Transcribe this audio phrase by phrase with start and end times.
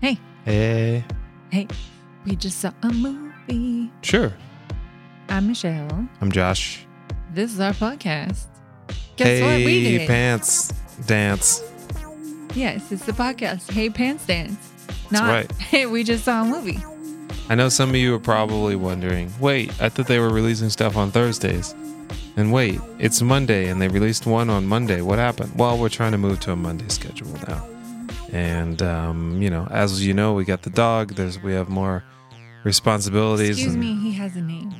[0.00, 1.04] Hey, Hey.
[1.50, 1.66] hey,
[2.24, 3.90] we just saw a movie.
[4.02, 4.32] Sure.
[5.28, 6.08] I'm Michelle.
[6.20, 6.86] I'm Josh.
[7.32, 8.44] This is our podcast.
[9.16, 9.66] Guess hey, what?
[9.66, 10.68] We did pants
[11.06, 11.62] dance.
[12.54, 13.70] yes, it's the podcast.
[13.70, 14.56] Hey, Pants Dance.
[15.10, 15.52] Not, right.
[15.58, 16.78] hey, we just saw a movie.
[17.50, 20.96] I know some of you are probably wondering wait, I thought they were releasing stuff
[20.96, 21.74] on Thursdays.
[22.36, 25.00] And wait, it's Monday and they released one on Monday.
[25.02, 25.58] What happened?
[25.58, 27.66] Well, we're trying to move to a Monday schedule now.
[28.32, 31.14] And, um, you know, as you know, we got the dog.
[31.14, 32.04] There's We have more
[32.64, 33.50] responsibilities.
[33.50, 34.74] Excuse and- me, he has a name.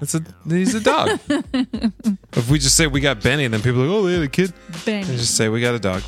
[0.00, 1.20] It's a, he's a dog.
[1.28, 4.28] if we just say we got Benny, then people are like, oh, they had a
[4.28, 4.52] kid.
[4.84, 5.08] Benny.
[5.08, 6.02] And just say we got a dog.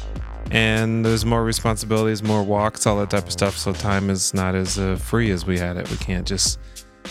[0.50, 3.56] And there's more responsibilities, more walks, all that type of stuff.
[3.56, 5.88] So time is not as uh, free as we had it.
[5.90, 6.58] We can't just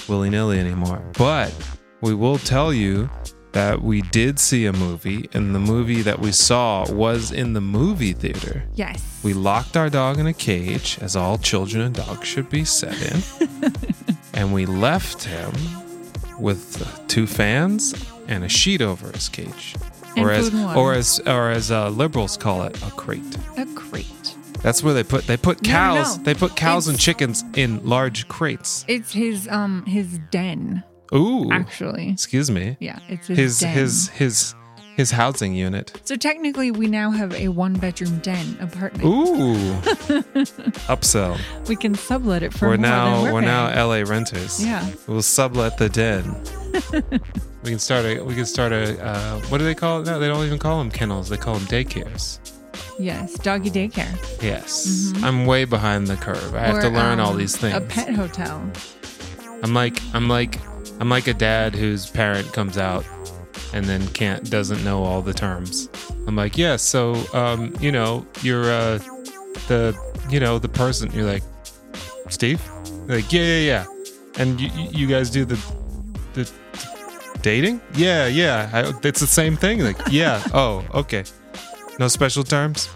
[0.09, 1.01] willy nilly anymore.
[1.17, 1.53] But
[2.01, 3.09] we will tell you
[3.53, 7.61] that we did see a movie, and the movie that we saw was in the
[7.61, 8.63] movie theater.
[8.75, 9.01] yes.
[9.23, 12.99] We locked our dog in a cage, as all children and dogs should be set
[13.11, 13.23] in.
[14.33, 15.51] and we left him
[16.39, 17.93] with two fans
[18.27, 19.75] and a sheet over his cage.
[20.15, 20.79] And or as, food and water.
[20.79, 23.37] or as or as uh, liberals call it, a crate.
[23.57, 24.35] a crate.
[24.61, 26.17] That's where they put they put No, no, cows.
[26.17, 26.23] no.
[26.23, 28.83] They put cows and chickens in large crates.
[28.87, 32.09] It's his um his den, Ooh, actually.
[32.09, 32.77] excuse me.
[32.79, 33.73] Yeah, it's his His den.
[33.73, 34.55] his his
[34.95, 35.99] his housing unit.
[36.05, 39.03] So technically, we now have a one bedroom den apartment.
[39.05, 39.55] Ooh,
[40.87, 41.39] upsell.
[41.67, 43.87] We can sublet it for we're now we're, we're now.
[43.87, 44.63] LA renters.
[44.63, 44.87] Yeah.
[45.07, 46.35] We'll sublet the den.
[47.63, 50.19] we can start a we can start a uh, what do they call it now?
[50.19, 51.29] They don't even call them kennels.
[51.29, 52.39] They call them daycares.
[52.99, 54.41] Yes, doggy daycare.
[54.43, 56.53] Yes, I'm way behind the curve.
[56.53, 57.75] I have to Or, learn all um, these things.
[57.75, 58.63] A pet hotel.
[59.63, 60.59] I'm like I'm like
[61.03, 63.05] I'm like a dad whose parent comes out
[63.73, 65.89] and then can't doesn't know all the terms.
[66.27, 68.99] I'm like, yeah, so um, you know, you're uh
[69.67, 69.93] the
[70.29, 71.43] you know, the person you're like
[72.29, 72.61] Steve?
[73.05, 73.85] They're like, yeah, yeah, yeah.
[74.37, 75.59] And you you you guys do the
[76.35, 76.49] the
[77.41, 77.81] dating?
[77.95, 78.69] Yeah, yeah.
[78.71, 79.79] I, it's the same thing.
[79.83, 80.41] Like, yeah.
[80.53, 81.25] Oh, okay.
[81.99, 82.89] No special terms?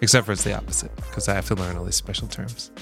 [0.00, 2.72] Except for it's the opposite because I have to learn all these special terms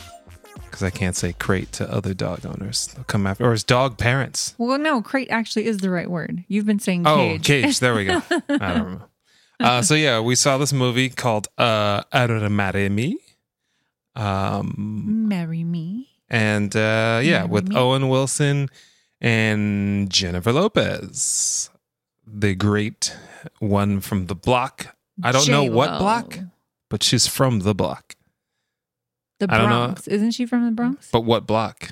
[0.75, 2.89] because I can't say crate to other dog owners.
[2.89, 4.57] They'll come after, or as dog parents.
[4.59, 6.43] Well, no, crate actually is the right word.
[6.49, 7.41] You've been saying cage.
[7.41, 7.79] Oh, cage.
[7.79, 8.21] There we go.
[8.31, 9.03] I don't know.
[9.61, 13.19] Uh, so yeah, we saw this movie called uh, Armare Me.
[14.17, 16.09] Um, Marry me.
[16.29, 17.77] and uh, yeah, Marry with Me.
[17.77, 18.69] Owen Wilson
[19.21, 21.71] and Jennifer Lopez,
[22.27, 23.17] the great
[23.61, 24.97] one from the block.
[25.23, 26.37] I don't know what block,
[26.89, 28.17] but she's from the block.
[29.41, 29.87] The I don't know.
[29.87, 30.07] Bronx.
[30.09, 31.09] Isn't she from the Bronx?
[31.13, 31.91] But what block?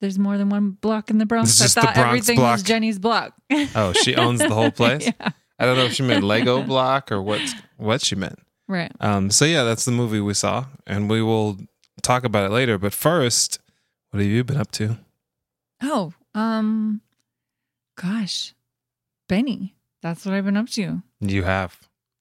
[0.00, 1.60] There's more than one block in the Bronx.
[1.62, 2.54] I thought Bronx everything block.
[2.56, 3.32] was Jenny's block.
[3.74, 5.06] Oh, she owns the whole place.
[5.06, 5.30] yeah.
[5.58, 7.40] I don't know if she meant Lego block or what
[7.76, 8.38] what she meant.
[8.68, 8.92] Right.
[9.00, 11.58] Um, so yeah, that's the movie we saw, and we will
[12.02, 12.76] talk about it later.
[12.76, 13.58] But first,
[14.10, 14.98] what have you been up to?
[15.82, 17.00] Oh, um,
[17.96, 18.54] gosh,
[19.28, 19.74] Benny.
[20.02, 21.02] That's what I've been up to.
[21.20, 21.78] You have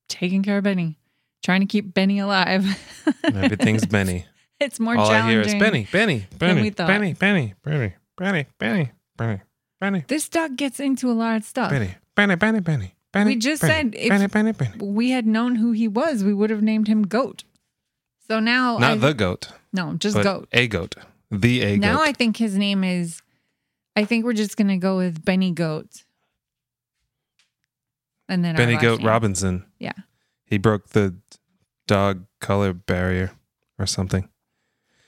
[0.08, 0.98] Taking care of Benny.
[1.44, 2.66] Trying to keep Benny alive.
[3.24, 4.26] everything's Benny.
[4.60, 6.72] It's more All I hear is Benny, Benny, Benny.
[6.72, 8.48] Benny, Benny, Benny, Benny, Benny,
[9.18, 9.42] Benny,
[9.82, 11.70] Benny, This dog gets into a lot of stuff.
[11.70, 13.32] Benny, Benny, Benny, Benny, Benny.
[13.32, 14.72] We just Benny, said if- Benny, Benny, Benny.
[14.80, 17.44] We had known who he was, we would have named him Goat.
[18.30, 20.48] So now, Not I, the goat, no, just Goat.
[20.54, 20.96] a goat,
[21.30, 21.82] the a goat.
[21.82, 22.08] Now goat.
[22.08, 23.22] I think his name is.
[23.98, 26.04] I think we're just gonna go with Benny Goat.
[28.30, 29.08] And then Benny Goat name.
[29.08, 29.66] Robinson.
[29.80, 29.92] Yeah.
[30.46, 31.16] He broke the
[31.88, 33.32] dog color barrier
[33.80, 34.30] or something.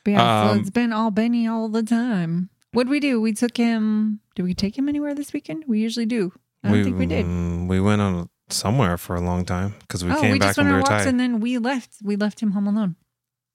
[0.04, 2.50] But yeah, so Um, it's been all Benny all the time.
[2.74, 3.22] What'd we do?
[3.22, 4.20] We took him.
[4.36, 5.64] Did we take him anywhere this weekend?
[5.68, 6.34] We usually do.
[6.64, 7.26] I don't think we did.
[7.26, 10.58] mm, We went on somewhere for a long time because we oh, came we back
[10.58, 11.08] went we on were tired.
[11.08, 11.98] and then we left.
[12.04, 12.96] We left him home alone.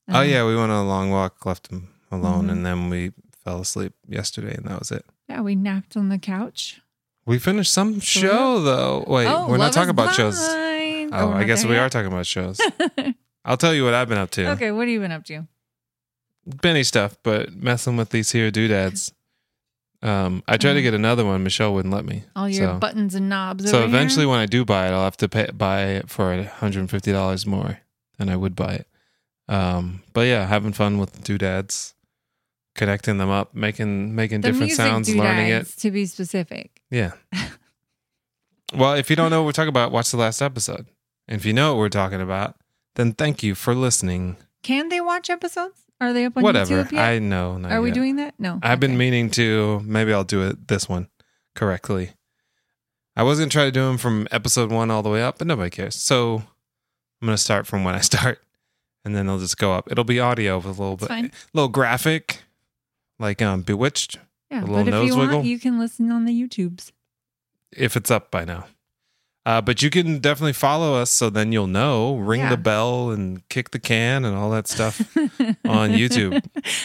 [0.09, 2.53] oh Um, yeah, we went on a long walk, left him alone, Mhm.
[2.53, 3.13] and then we
[3.45, 5.05] fell asleep yesterday, and that was it.
[5.29, 6.81] Yeah, we napped on the couch.
[7.27, 9.05] We finished some show though.
[9.07, 10.39] Wait, oh, we're not talking about shows.
[11.13, 11.81] Oh, I guess we yet?
[11.81, 12.61] are talking about shows.
[13.45, 14.51] I'll tell you what I've been up to.
[14.51, 15.47] okay, what have you been up to?
[16.47, 19.13] Benny stuff, but messing with these here doodads.
[20.03, 21.43] Um, I tried to get another one.
[21.43, 22.25] Michelle wouldn't let me.
[22.35, 23.71] All your so, buttons and knobs.
[23.71, 24.31] so eventually, here?
[24.31, 27.13] when I do buy it, I'll have to pay, buy it for hundred and fifty
[27.13, 27.81] dollars more
[28.19, 28.87] than I would buy it.
[29.49, 31.95] Um, but yeah, having fun with the doodads,
[32.75, 35.67] connecting them up, making making the different sounds, learning it.
[35.79, 36.81] to be specific.
[36.91, 37.13] Yeah.
[38.75, 40.87] well, if you don't know what we're talking about, watch the last episode.
[41.31, 42.57] If you know what we're talking about,
[42.97, 44.37] then thank you for listening.
[44.63, 45.81] Can they watch episodes?
[46.01, 46.85] Are they up on Whatever.
[46.85, 47.05] YouTube yet?
[47.05, 47.61] I know.
[47.65, 48.35] Are we doing that?
[48.39, 48.59] No.
[48.63, 49.81] I've been meaning to.
[49.85, 51.09] Maybe I'll do it this one
[51.55, 52.13] correctly.
[53.17, 55.47] I was gonna try to do them from episode one all the way up, but
[55.47, 55.97] nobody cares.
[55.97, 56.37] So
[57.21, 58.41] I'm gonna start from when I start,
[59.05, 59.91] and then they'll just go up.
[59.91, 61.33] It'll be audio with a little It's bit, fine.
[61.53, 62.43] little graphic,
[63.19, 64.17] like um Bewitched,
[64.51, 65.45] Yeah, A but little if nose you want, wiggle?
[65.45, 66.93] you can listen on the YouTubes.
[67.73, 68.67] if it's up by now.
[69.51, 72.15] Uh, but you can definitely follow us, so then you'll know.
[72.17, 72.51] Ring Yeah.
[72.51, 75.01] the bell and kick the can and all that stuff
[75.65, 76.41] on YouTube.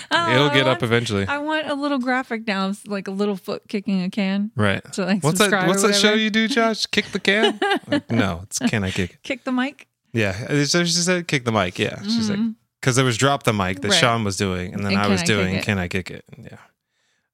[0.10, 3.36] Oh, It'll get up eventually, I want a little graphic now, it's like a little
[3.36, 4.52] foot kicking a can.
[4.56, 4.82] right?
[4.98, 5.68] Like What's that?
[5.68, 6.86] What's that show you do, Josh?
[6.88, 7.60] Kick the can?
[7.88, 9.20] Like, no, it's can I kick?
[9.22, 9.88] Kick the mic.
[10.14, 11.78] Yeah, so she said kick the mic.
[11.78, 12.40] Yeah, she's like
[12.82, 14.00] because there was drop the mic that Right.
[14.00, 16.24] Sean was doing, and then And I was I doing can I kick it?
[16.38, 16.58] Yeah.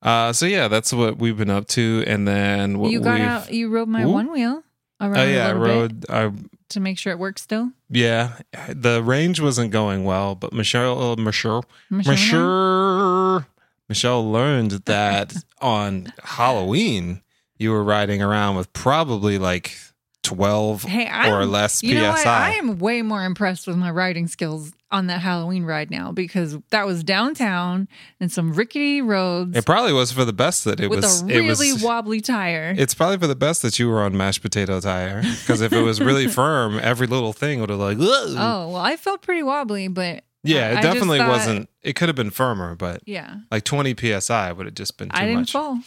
[0.01, 3.54] Uh, so yeah, that's what we've been up to, and then what you got out.
[3.54, 4.10] You rode my Ooh.
[4.10, 4.63] one wheel
[5.01, 6.09] around Oh yeah, I a little bit rode.
[6.09, 6.31] I
[6.69, 7.71] to make sure it works still.
[7.89, 8.38] yeah,
[8.69, 12.13] the range wasn't going well, but Michelle, Michelle, Michelle?
[12.13, 13.45] Michelle,
[13.89, 17.21] Michelle learned that on Halloween
[17.57, 19.77] you were riding around with probably like
[20.24, 22.25] twelve Hey, I'm, or less You know what?
[22.25, 22.57] I psi.
[22.59, 26.85] am way more impressed with my riding skills on that Halloween ride now because that
[26.85, 27.88] was downtown
[28.19, 31.21] and some rickety roads It probably was for the best that it with was.
[31.21, 31.83] a really was.
[31.83, 32.73] wobbly tire.
[32.77, 35.81] It's probably for the best that you were on mashed potato tire because if it
[35.81, 37.97] was really firm, every little thing would have like.
[37.97, 41.69] "Ugh." oh well, I felt pretty wobbly, but yeah, it I definitely thought- wasn't.
[41.83, 45.15] It could have been firmer, but yeah, like 20 psi would have just been too
[45.17, 45.51] I didn't much.
[45.51, 45.79] fall.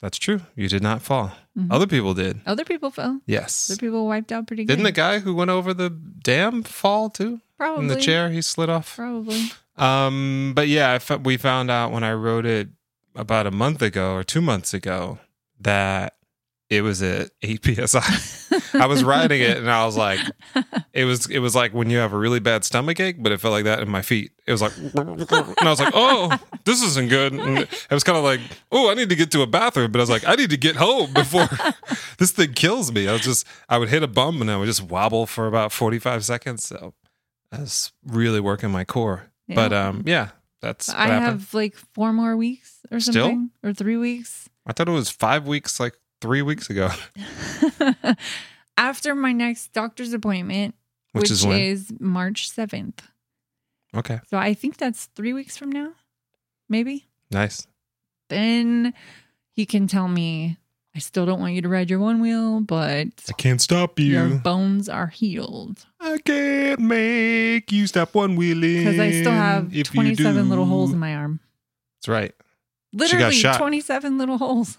[0.00, 0.40] That's true.
[0.54, 1.32] You did not fall.
[1.58, 1.68] Mhm.
[1.70, 2.40] Other people did.
[2.44, 3.20] Other people fell.
[3.26, 3.70] Yes.
[3.70, 4.72] Other people wiped out pretty good.
[4.74, 8.30] Didn't the guy who went over the dam fall too Probably in the chair?
[8.30, 8.96] He slid off.
[8.96, 9.50] Probably.
[9.76, 12.68] Um, but yeah, we found out when I wrote it
[13.14, 15.18] about a month ago or two months ago
[15.60, 16.14] that
[16.70, 18.00] it was at 8 psi.
[18.74, 20.18] I was writing it and I was like,
[20.92, 23.40] it was it was like when you have a really bad stomach ache, but it
[23.40, 24.32] felt like that in my feet.
[24.46, 27.32] It was like, and I was like, oh, this isn't good.
[27.32, 28.40] And it was kind of like,
[28.72, 30.56] oh, I need to get to a bathroom, but I was like, I need to
[30.56, 31.48] get home before
[32.18, 33.08] this thing kills me.
[33.08, 35.72] I was just, I would hit a bump and I would just wobble for about
[35.72, 36.64] forty five seconds.
[36.64, 36.94] So
[37.56, 39.30] I was really working my core.
[39.48, 39.54] Yeah.
[39.56, 40.30] But um, yeah,
[40.60, 41.22] that's what I happened.
[41.40, 43.26] have like four more weeks or Still?
[43.26, 44.48] something, or three weeks.
[44.66, 46.90] I thought it was five weeks, like three weeks ago,
[48.76, 50.74] After my next doctor's appointment,
[51.12, 52.98] which, which, is is March 7th.
[53.96, 55.92] okay, So I think that's three weeks from now,
[56.68, 57.06] maybe.
[57.30, 57.66] nice.
[58.30, 58.94] Then
[59.52, 60.56] he can tell me,
[60.96, 64.06] I still don't want you to ride your one wheel, but I can't stop you.
[64.12, 65.84] your bones are healed.
[65.98, 68.84] I can't make you stop one wheeling.
[68.84, 71.40] Because I still have if 27 little holes in my arm.
[71.98, 72.32] That's right.
[72.92, 73.58] Literally shot.
[73.58, 74.78] 27 little holes.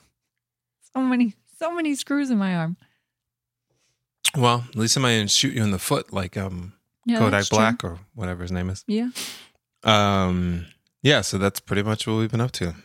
[0.94, 2.78] So many, so many screws in my arm.
[4.38, 6.74] Well, at least somebody didn't shoot you in the foot like um
[7.06, 7.58] Yeah, Kodak that's true.
[7.58, 8.84] Black or whatever his name is.
[8.88, 9.10] Yeah.
[9.84, 10.66] Um,
[11.04, 11.22] yeah.
[11.22, 12.76] So that's pretty much what we've been up to: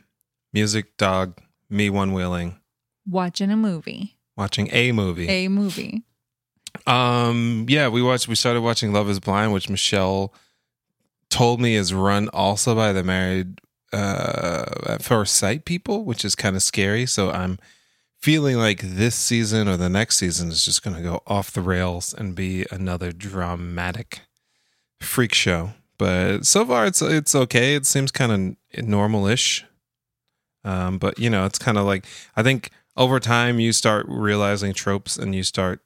[0.52, 2.59] music, dog, me one wheeling,
[3.10, 5.28] Watching a movie, watching a movie.
[5.28, 6.02] a movie.
[6.86, 8.28] Um, yeah, we watched.
[8.28, 10.32] We started watching Love Is Blind, which Michelle
[11.28, 13.60] told me is run also by the married
[13.92, 17.06] uh at first sight people, which is kind of scary.
[17.06, 17.58] So I'm
[18.20, 21.62] feeling like this season or the next season is just going to go off the
[21.62, 24.20] rails and be another dramatic
[25.00, 25.72] freak show.
[25.98, 27.74] But so far, it's it's okay.
[27.74, 29.64] It seems kind of normal-ish.
[30.64, 32.04] Um, but you know, it's kind of like
[32.36, 35.80] I think over time you start realizing tropes and you start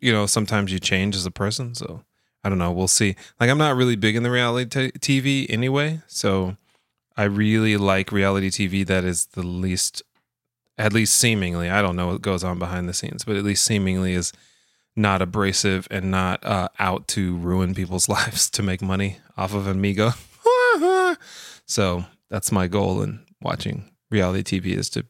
[0.00, 1.74] you know, sometimes you change as a person.
[1.74, 2.02] So
[2.42, 2.72] I don't know.
[2.72, 3.16] We'll see.
[3.38, 6.00] Like, I'm not really big in the reality t- TV anyway.
[6.06, 6.56] So
[7.16, 10.02] I really like reality TV that is the least,
[10.78, 13.64] at least seemingly, I don't know what goes on behind the scenes, but at least
[13.64, 14.32] seemingly is
[14.96, 19.66] not abrasive and not uh, out to ruin people's lives to make money off of
[19.66, 20.12] Amigo.
[21.66, 25.04] so that's my goal in watching reality TV is to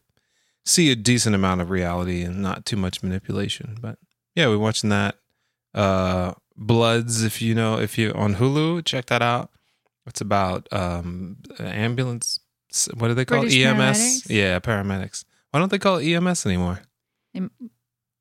[0.71, 3.77] see a decent amount of reality and not too much manipulation.
[3.81, 3.99] But
[4.35, 5.17] yeah, we're watching that.
[5.75, 9.50] Uh, Bloods, if you know, if you on Hulu, check that out.
[10.07, 12.41] It's about um ambulance.
[12.95, 13.65] What do they call British?
[13.65, 13.79] EMS?
[13.79, 14.31] paramedics?
[14.31, 15.25] Yeah, paramedics.
[15.50, 16.81] Why don't they call it EMS anymore?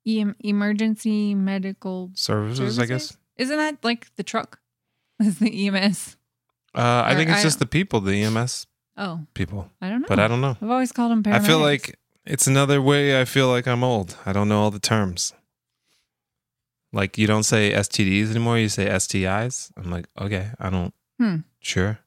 [0.04, 3.16] E- emergency medical Services, I guess.
[3.36, 4.60] Isn't that like the truck?
[5.20, 6.16] Is the EMS?
[6.74, 8.66] Uh, I Or think it's I just the people, the EMS
[8.96, 10.08] Oh, people, I don't know.
[10.08, 10.56] but I don't know.
[10.60, 11.34] I've always called them paramedics.
[11.44, 11.98] I feel like
[12.32, 14.16] it's another way I feel like I'm old.
[14.26, 15.32] I don't know all the terms.
[16.92, 19.70] Like you don't say STDs anymore, you say STIs.
[19.76, 20.92] I'm like, okay, I don't.
[21.18, 21.36] Hmm.
[21.60, 21.98] Sure,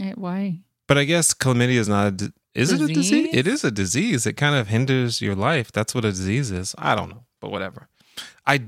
[0.00, 0.58] Eh, why?
[0.88, 2.06] but I guess chlamydia is not.
[2.08, 3.10] A di- is it a disease?
[3.10, 3.28] Disease?
[3.32, 4.26] It is a disease.
[4.26, 5.70] It kind of hinders your life.
[5.72, 6.74] That's what a disease is.
[6.76, 7.88] I don't know, but whatever.
[8.46, 8.64] I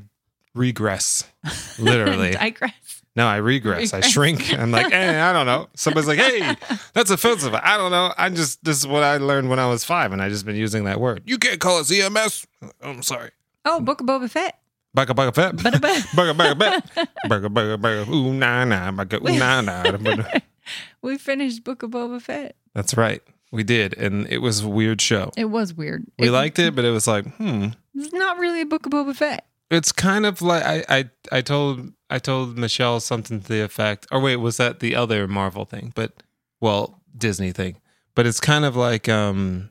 [0.55, 1.25] regress,
[1.79, 2.37] literally.
[2.37, 3.03] I digress.
[3.17, 3.93] No, I regress.
[3.93, 4.53] I shrink.
[4.53, 5.69] I'm like, eh, I don't know.
[5.75, 6.57] Somebody's like, hey,
[6.95, 7.55] that's offensive.
[7.55, 8.13] I don't know.
[8.19, 10.57] I just this is what I learned when I was five, and I just been
[10.57, 11.23] using that word.
[11.27, 12.47] You can't call us EMS.
[12.83, 13.31] I'm sorry.
[13.65, 14.59] Oh, Book of Boba Fett.
[14.97, 15.57] Bugga bugga fett.
[15.57, 17.09] Bada ba- Bugga bugga bet.
[17.27, 18.09] Bugga bugga bugga.
[18.09, 18.93] Ooh nah nah.
[18.93, 20.39] Bugga ooh nah nah.
[21.03, 22.55] we finished Book of Boba Fett.
[22.75, 23.21] That's right.
[23.51, 25.31] We did, and it was a weird show.
[25.37, 26.07] It was weird.
[26.19, 27.69] We liked it, but it was like, hmm.
[27.95, 29.47] It's not really a Book of Boba Fett.
[29.71, 34.07] It's kind of like I, I I told I told Michelle something to the effect.
[34.13, 35.93] Or wait, was that the other Marvel thing?
[35.95, 36.23] But
[36.61, 37.77] well, Disney thing.
[38.15, 39.71] But it's kind of like um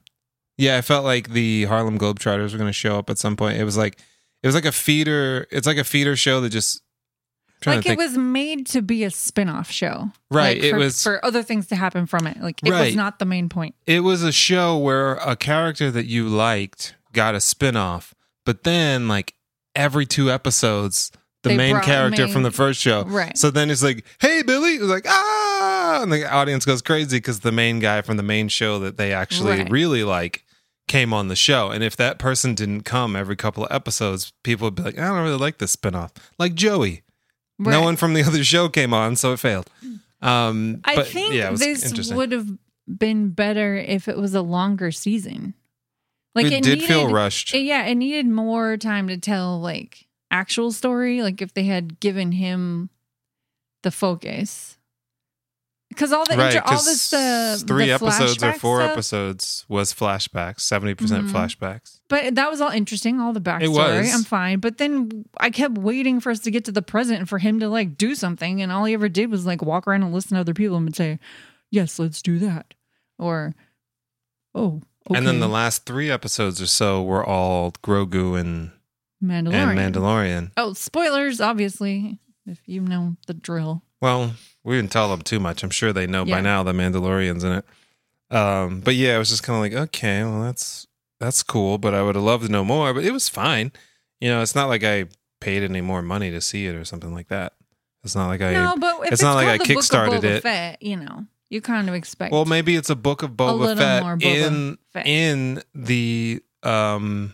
[0.57, 3.57] yeah, I felt like the Harlem Globetrotters were going to show up at some point.
[3.59, 3.97] It was like
[4.41, 5.47] it was like a feeder.
[5.51, 6.81] It's like a feeder show that just
[7.65, 10.11] Like it was made to be a spin-off show.
[10.29, 12.41] Right, Like, it for, was- for other things to happen from it.
[12.41, 12.87] Like it Right.
[12.87, 13.75] was not the main point.
[13.87, 18.13] it was a show where a character that you liked got a spin-off,
[18.45, 19.33] but then like
[19.75, 21.11] every two episodes
[21.43, 23.03] the They main character main- from the first show.
[23.03, 23.37] Right.
[23.37, 27.41] So then it's like, "Hey Billy." It's like, "Ah!" And the audience goes crazy cuz
[27.41, 29.69] the main guy from the main show that they actually Right.
[29.69, 30.45] really like
[30.87, 31.69] came on the show.
[31.69, 35.07] And if that person didn't come every couple of episodes, people would be like, "I
[35.07, 37.03] don't really like this spin-off." Like Joey.
[37.59, 39.69] No one from the other show came on, so it failed.
[40.21, 42.47] Um I but, think yeah, it this would have
[42.87, 45.55] been better if it was a longer season.
[46.35, 47.53] Like it, it, did needed, feel rushed.
[47.53, 51.21] it- yeah, it needed more time to tell like actual story.
[51.21, 52.89] Like if they had given him
[53.83, 54.77] the focus,
[55.89, 59.65] because all the right, intro, all this uh, three the episodes or four stuff, episodes
[59.69, 61.31] was flashbacks, seventy percent Mhm.
[61.31, 61.99] flashbacks.
[62.09, 63.69] But that was all interesting, all the backstory.
[63.75, 64.13] was.
[64.15, 64.59] I'm fine.
[64.59, 67.59] But then I kept waiting for us to get to the present and for him
[67.59, 68.59] to like do something.
[68.61, 70.95] And all he ever did was like walk around and listen to other people and
[70.95, 71.19] say,
[71.69, 72.73] Yes, let's do that.
[73.19, 73.53] Or,
[74.55, 75.17] Oh, okay.
[75.17, 78.71] And then the last three episodes or so were all Grogu and
[79.23, 79.77] Mandalorian.
[79.77, 80.51] and Mandalorian.
[80.57, 83.83] Oh, spoilers, obviously, if you know the drill.
[84.01, 84.33] Well,
[84.63, 85.63] we didn't tell them too much.
[85.63, 86.35] I'm sure they know Yeah.
[86.35, 87.65] by now the Mandalorian's in it.
[88.35, 90.87] Um, but yeah, it was just kind of like, okay, well, that's
[91.19, 92.93] that's cool, but I would have loved to know more.
[92.93, 93.71] But it was fine.
[94.19, 95.05] You know, it's not like I
[95.39, 97.53] paid any more money to see it or something like that.
[98.03, 98.53] It's not like I.
[98.53, 100.43] no, but if it's it's, not like I the Book of kickstarted Boba it.
[100.43, 102.31] Fett, you know, you kind of expect.
[102.33, 105.07] Well, maybe it's a book of Boba little Fett more Boba in Fett.
[105.07, 107.33] in the um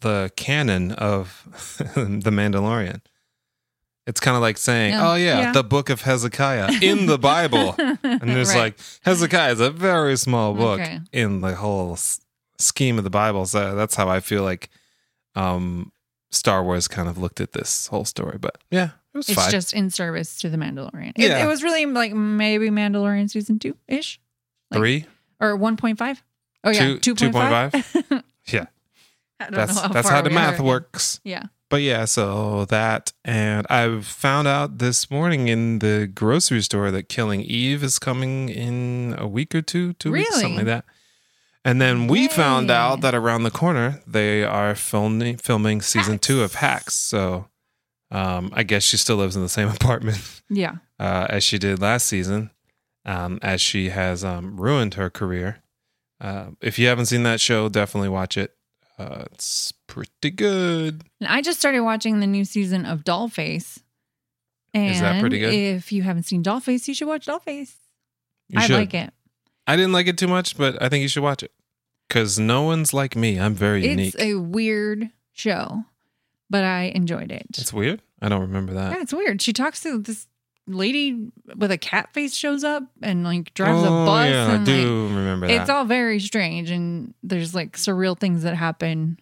[0.00, 1.42] the canon of
[1.94, 3.00] the Mandalorian.
[4.06, 5.10] It's kind of like saying, Yeah.
[5.10, 5.52] "Oh yeah, Yeah.
[5.52, 8.58] the book of Hezekiah in the Bible," and there's Right.
[8.58, 11.00] like Hezekiah is a very small book Okay.
[11.12, 12.20] in the whole s-
[12.58, 13.46] scheme of the Bible.
[13.46, 14.70] So that's how I feel like
[15.34, 15.90] um
[16.30, 18.38] Star Wars kind of looked at this whole story.
[18.38, 19.50] But yeah, it was it's fine.
[19.50, 21.12] just in service to the Mandalorian.
[21.16, 21.44] It, Yeah.
[21.44, 24.20] it was really like maybe Mandalorian season two ish
[24.70, 25.06] like- Three.
[25.40, 26.22] or one point five.
[26.64, 27.32] Oh yeah, Two- two point
[27.72, 28.22] five.
[28.48, 28.66] Yeah.
[29.40, 30.62] I don't That's know how that's far how the we math are.
[30.62, 31.20] works.
[31.24, 31.44] Yeah.
[31.68, 37.08] But yeah, so that and I found out this morning in the grocery store that
[37.08, 40.56] Killing Eve is coming in a week or two, two weeks, something Really?
[40.58, 40.84] like that.
[41.64, 42.74] And then we found Yay.
[42.76, 46.84] out that around the corner they are filming filming season two of Hacks.
[46.84, 46.94] Hacks.
[46.94, 47.48] So
[48.10, 50.76] um, I guess she still lives in the same apartment Yeah.
[50.98, 52.50] uh, as she did last season,
[53.04, 55.62] um, as she has um, ruined her career.
[56.20, 58.54] Uh, if you haven't seen that show, definitely watch it.
[58.98, 61.02] Uh, it's pretty good.
[61.20, 63.78] And I just started watching the new season of Dollface.
[64.72, 65.52] And Is that pretty good?
[65.52, 67.74] If you haven't seen Dollface, you should watch Dollface.
[68.48, 68.76] You I should.
[68.76, 69.12] like it.
[69.66, 71.50] I didn't like it too much, but I think you should watch it
[72.08, 73.38] because no one's like me.
[73.38, 74.14] I'm very unique.
[74.14, 75.84] It's a weird show,
[76.50, 77.46] but I enjoyed it.
[77.58, 78.02] It's weird.
[78.20, 78.92] I don't remember that.
[78.92, 79.42] yeah, it's weird.
[79.42, 80.26] She talks to this
[80.66, 84.30] lady with a cat face shows up and like drives oh, a bus.
[84.30, 85.60] Yeah, I and, like, do remember that.
[85.60, 89.18] It's all very strange, and there's like surreal things that happen,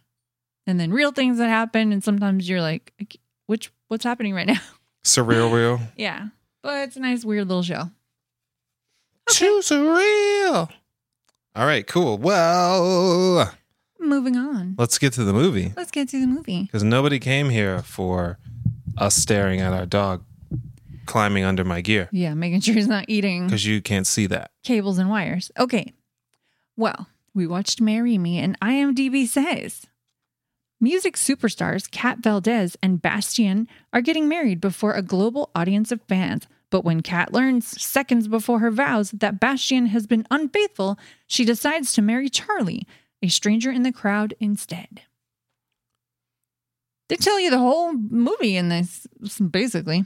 [0.66, 2.92] and then real things that happen, and sometimes you're like,
[3.46, 4.60] which what's happening right now?
[5.04, 5.80] surreal, real.
[5.96, 6.28] yeah,
[6.62, 7.90] but it's a nice weird little show.
[9.30, 10.70] Too surreal.
[11.56, 12.18] All right, cool.
[12.18, 13.54] Well,
[14.04, 16.62] Moving on, let's get to the movie let's get to the movie.
[16.64, 18.38] because nobody came here for
[18.96, 20.22] us staring at our dog
[21.06, 24.50] climbing under my gear Yeah, making sure he's not eating because you can't see that.
[24.62, 25.50] cables and wires.
[25.58, 25.92] Okay,
[26.76, 29.86] well, we watched "Marry Me," and IMDb says.
[30.80, 36.46] Music superstars Kat Valdez and Bastian are getting married before a global audience of fans.
[36.70, 41.92] But when Kat learns seconds before her vows that Bastian has been unfaithful, she decides
[41.94, 42.86] to marry Charlie,
[43.24, 45.02] a stranger in the crowd, instead.
[47.08, 49.06] They tell you the whole movie in this,
[49.50, 50.04] basically.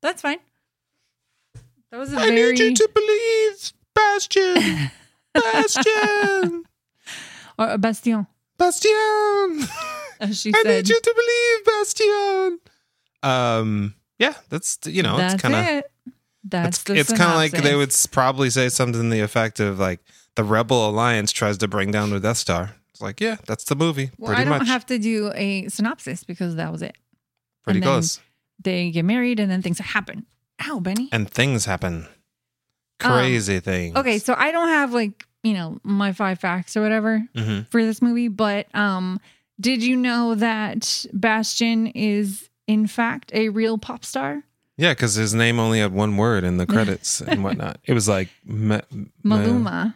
[0.00, 0.38] That's fine.
[1.90, 4.90] That was a I very need you to believe, Bastian.
[5.34, 6.64] Bastian.
[7.58, 8.26] or Bastian,
[8.58, 9.68] Bastian.
[10.20, 10.66] as she I said.
[10.66, 12.58] need you to believe, Bastian.
[13.22, 15.90] Um, yeah, that's you know, That's it's kind of it.
[16.44, 19.80] That's it's, it's kind of like they would probably say something to the effect of
[19.80, 20.00] like
[20.36, 22.76] the Rebel Alliance tries to bring down the Death Star.
[22.90, 24.10] It's like, yeah, that's the movie.
[24.18, 24.68] Well, I don't much.
[24.68, 26.96] have to do a synopsis because that was it.
[27.64, 28.20] pretty and close.
[28.62, 30.24] They get married and then things happen.
[30.66, 31.08] Ow, Benny.
[31.12, 32.06] And things happen.
[33.04, 33.96] Um, Crazy things.
[33.96, 37.84] Okay, so I don't have like, you know, my five facts or whatever hmm for
[37.84, 39.20] this movie, but um
[39.60, 44.42] did you know that Bastian is in fact a real pop star?
[44.78, 47.78] Yeah, because his name only had one word in the credits and whatnot.
[47.84, 48.80] It was like Ma-
[49.24, 49.94] Maluma.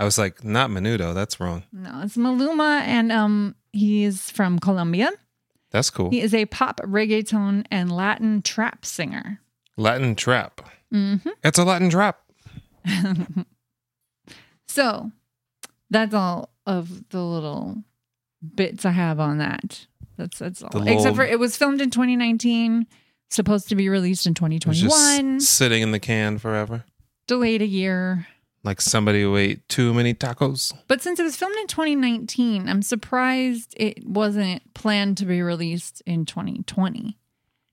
[0.00, 1.14] I was like, not Menudo.
[1.14, 1.62] That's wrong.
[1.72, 5.10] No, it's Maluma and um he is from Colombia.
[5.70, 6.10] That's cool.
[6.10, 9.40] He is a pop reggaeton and Latin trap singer.
[9.76, 10.60] Latin trap.
[10.92, 11.24] Mhm.
[11.44, 12.18] It's a Latin trap.
[14.68, 15.10] So
[15.90, 17.82] that's all of the little
[18.54, 19.86] bits I have on that.
[20.16, 20.70] That's that's all.
[20.70, 22.86] The Except little- for it was filmed in 2019,
[23.30, 26.84] supposed to be released in It was 2021, just sitting in the can forever.
[27.26, 28.26] delayed a year.
[28.62, 30.74] Like somebody who ate too many tacos.
[30.86, 36.02] But since it was filmed in 2019, I'm surprised it wasn't planned to be released
[36.04, 37.16] in 2020.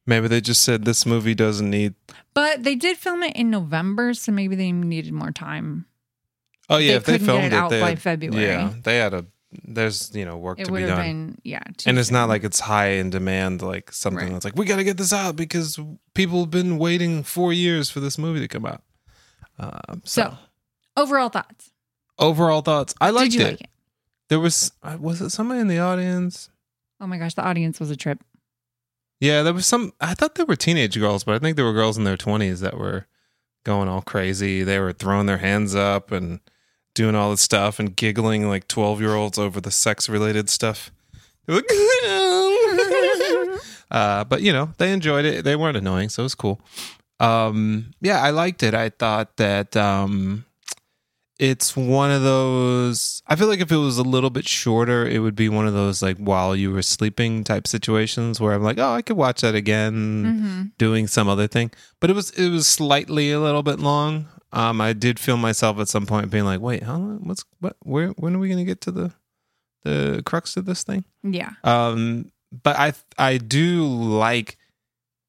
[0.05, 1.95] Maybe they just said this movie doesn't need.
[2.33, 5.87] But they did film it in November, so maybe they needed more time.
[6.69, 8.45] Oh yeah, They if they filmed it it, out they by had- February.
[8.45, 9.25] Yeah, they had a.
[9.65, 10.97] There's you know work It to be done.
[11.01, 11.63] been yeah.
[11.85, 14.33] and it's not like it's high in demand like something Right.
[14.33, 15.79] that's like we got to get this out because
[16.13, 18.83] people have been waiting four years for this movie to come out
[19.57, 20.37] um, so, so.
[20.97, 21.71] Overall thoughts.
[22.19, 23.51] overall thoughts i liked Did you it.
[23.51, 23.69] like it?
[24.29, 26.49] there was uh, was it somebody in the audience
[26.99, 28.19] Oh my gosh, the audience was a trip.
[29.21, 31.73] yeah there was some i thought there were teenage girls but i think there were
[31.73, 33.05] girls in their 20s that were
[33.63, 36.39] going all crazy they were throwing their hands up and
[36.95, 40.89] doing all this stuff and giggling like 12 year olds over the sex related stuff
[41.47, 41.63] like
[43.89, 45.45] Uh, but you know, they enjoyed it.
[45.45, 46.59] They weren't annoying, so it was cool.
[47.21, 48.73] Um, yeah, I liked it.
[48.73, 50.43] I thought that um,
[51.39, 53.21] it's one of those.
[53.27, 55.73] I feel like if it was a little bit shorter, it would be one of
[55.73, 59.41] those like while you were sleeping type situations where I'm like, oh, I could watch
[59.41, 59.93] that again,
[60.25, 61.71] hmm doing some other thing.
[61.99, 64.27] But it was it was slightly a little bit long.
[64.51, 67.19] Um, I did feel myself at some point being like, wait, how long?
[67.23, 67.75] What's what?
[67.83, 68.09] Where?
[68.09, 69.13] When are we gonna get to the
[69.83, 71.05] the crux of this thing?
[71.23, 71.51] Yeah.
[71.63, 74.57] Um, but I I do like,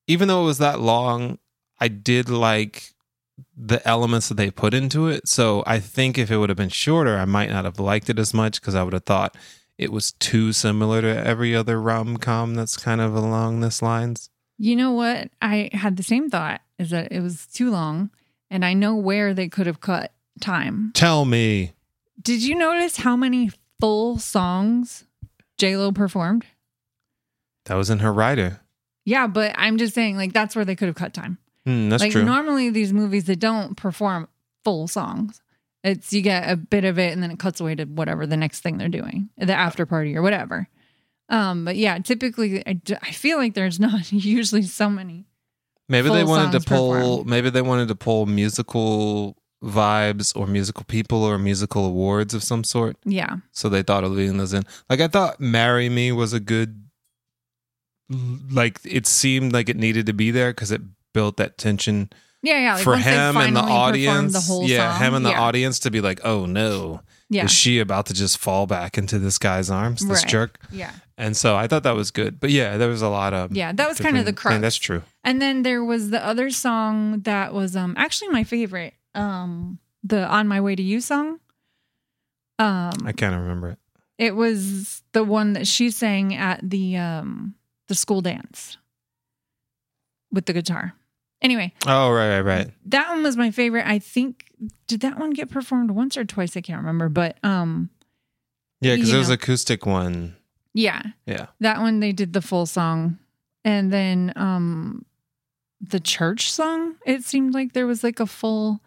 [0.06, 1.38] even though it was that long,
[1.80, 2.94] I did like
[3.60, 5.26] the elements that they put into it.
[5.26, 8.18] So I think if it would have been shorter, I might not have liked it
[8.18, 9.36] as much because I would have thought
[9.76, 14.30] it was too similar to every other rom com that's kind of along this lines.
[14.58, 15.30] You know what?
[15.42, 18.10] I had the same thought is that it was too long
[18.50, 20.92] and I know where they could have cut time.
[20.94, 21.72] Tell me,
[22.22, 25.04] Did you notice how many full songs
[25.58, 26.44] J Lo performed?
[27.64, 28.60] that was in her rider.
[29.04, 31.38] Yeah, but I'm just saying like that's where they could have cut time.
[31.68, 32.24] Hmm, that's like true.
[32.24, 34.28] normally these movies they don't perform
[34.64, 35.40] full songs.
[35.84, 38.36] It's you get a bit of it and then it cuts away to whatever the
[38.36, 40.68] next thing they're doing, the after party or whatever.
[41.28, 45.26] Um, but yeah, typically I, d- I feel like there's not usually so many.
[45.90, 46.92] Maybe they wanted to pull.
[46.94, 47.26] performed.
[47.30, 52.62] Maybe they wanted to pull musical vibes or musical people or musical awards of some
[52.64, 52.96] sort.
[53.04, 54.64] Yeah, So they thought of leaving those in.
[54.88, 56.84] Like I thought "Marry Me" was a good.
[58.50, 60.80] Like it seemed like it needed to be there because it
[61.18, 62.08] built that tension
[62.40, 62.74] yeah, yeah.
[62.76, 64.32] Like for him and the audience.
[64.48, 67.50] the yeah, song, him and the yeah, audience to be like, "Oh no, Yeah, is
[67.50, 70.30] she about to just fall back into this guy's arms, this Right.
[70.34, 72.38] jerk?" yeah, And so I thought that was good.
[72.38, 73.72] But yeah, there was a lot of yeah.
[73.74, 74.60] That was kind of the crux.
[74.62, 75.02] That's true.
[75.24, 78.94] And then there was the other song that was um actually my favorite.
[79.14, 81.40] Um the On My Way to You song.
[82.60, 83.78] Um I can't remember it.
[84.16, 87.54] it was the one that she sang at the um
[87.88, 88.78] the school dance
[90.30, 90.94] with the guitar.
[91.40, 92.70] Anyway, Oh right, right, right.
[92.86, 93.86] that one was my favorite.
[93.86, 94.46] I think
[94.88, 96.56] did that one get performed once or twice?
[96.56, 97.90] I can't remember, but um
[98.80, 99.34] Yeah, because it was know.
[99.34, 100.36] acoustic one.
[100.74, 101.46] yeah, Yeah.
[101.60, 103.18] that one they did the full song.
[103.64, 105.04] And then um
[105.80, 108.80] the church song, it seemed like there was like a full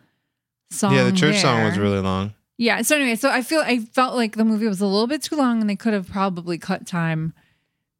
[0.71, 0.93] song.
[0.93, 2.33] yeah, the church song was really long.
[2.57, 2.81] Yeah.
[2.81, 5.35] So anyway, so I feel I felt like the movie was a little bit too
[5.37, 7.33] long, and they could have probably cut time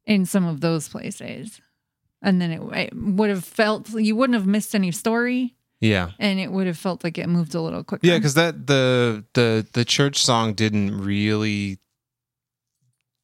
[0.06, 1.60] in some of those places,
[2.22, 6.10] and then it, it would have felt you wouldn't have missed any story, Yeah.
[6.18, 8.06] and it would have felt like it moved a little quicker.
[8.06, 11.78] Yeah, because that the the the church song didn't really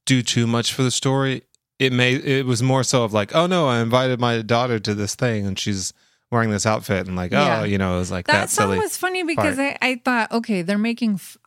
[0.06, 1.42] do too much for the story.
[1.78, 4.94] It made it was more so of like, oh no, I invited my daughter to
[4.94, 5.92] this thing and she's
[6.30, 7.60] wearing this outfit and like, oh, Yeah.
[7.60, 8.78] oh, you know, it was like that, that, song silly.
[8.78, 9.78] was funny because part.
[9.80, 11.14] I, I thought, okay, they're making.
[11.14, 11.38] F-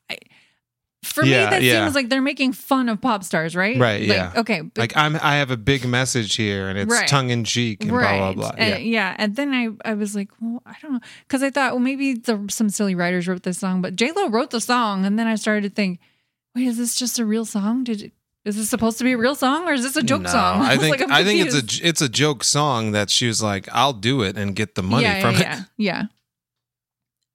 [1.04, 1.84] for Yeah, me, that yeah.
[1.84, 3.78] seems like they're making fun of pop stars, right?
[3.78, 4.34] Right, Like, yeah.
[4.36, 4.62] Okay.
[4.62, 7.08] But like I'm I have a big message here and it's Right.
[7.08, 8.52] tongue in cheek and blah blah blah.
[8.58, 9.10] And- Yeah.
[9.10, 9.16] yeah.
[9.18, 11.00] And then I, I was like, well, I don't know.
[11.28, 14.52] Cause I thought, well, maybe the, some silly writers wrote this song, but J-Lo wrote
[14.52, 15.06] the song.
[15.06, 16.00] And then I started to think,
[16.56, 17.84] wait, is this just a real song?
[17.84, 18.12] Did it,
[18.46, 20.62] is this supposed to be a real song or is this a joke No, song?
[20.64, 23.68] I think like, I'm think it's a it's a joke song that she was like,
[23.72, 26.04] "I'll do it and get the money from it." Yeah, yeah.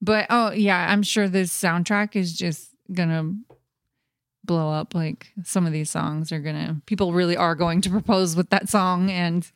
[0.02, 3.34] But oh yeah, I'm sure this soundtrack is just gonna
[4.46, 4.94] blow up.
[4.94, 8.68] Like some of these songs are gonna people really are going to propose with that
[8.68, 9.50] song and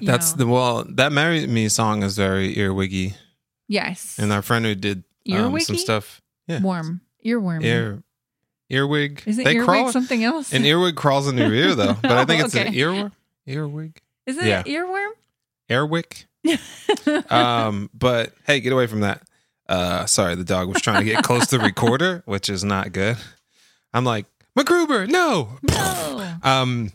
[0.00, 0.44] That's know.
[0.44, 0.84] the well.
[0.88, 3.14] That "Marry Me" song is very earwiggy,
[3.68, 4.18] yes.
[4.18, 7.00] and our friend who did um, some stuff, yeah, warm.
[7.24, 7.62] Earworm.
[7.62, 8.02] ear
[8.70, 9.22] earwig.
[9.26, 9.92] Is it they earwig crawl.
[9.92, 10.52] something else?
[10.52, 12.76] An earwig crawls in your ear though, but I think it's an okay.
[12.76, 13.12] earworm.
[13.46, 14.62] Earwig, is it yeah.
[14.62, 15.10] earworm?
[15.70, 16.26] airwick.
[17.30, 19.22] um, but hey, get away from that.
[19.68, 22.92] Uh, sorry, the dog was trying to get close to the recorder, which is not
[22.92, 23.16] good.
[23.92, 24.26] I'm like,
[24.58, 25.48] MacGruber, no.
[25.62, 26.36] no.
[26.42, 26.90] Um,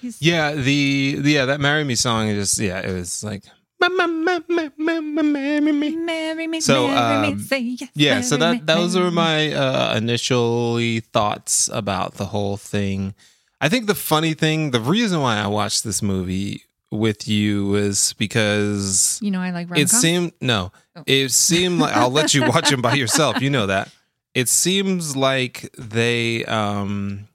[0.00, 3.44] He's- yeah, the, the yeah that "Marry Me" song is just yeah, it was like
[3.80, 5.96] ma- ma- ma- ma- ma- ma- marry me.
[5.96, 7.90] Marry me, So, marry um, me, say yes.
[7.94, 9.14] Yeah, so marry that me, those marry were me.
[9.16, 13.14] my uh, initially thoughts about the whole thing.
[13.60, 18.12] I think the funny thing, the reason why I watched this movie with you is
[18.18, 21.02] because You know, I like rom it seemed no, Oh.
[21.06, 23.40] it seemed like I'll let you watch them by yourself.
[23.40, 23.88] You know that.
[24.36, 27.26] It seems like they um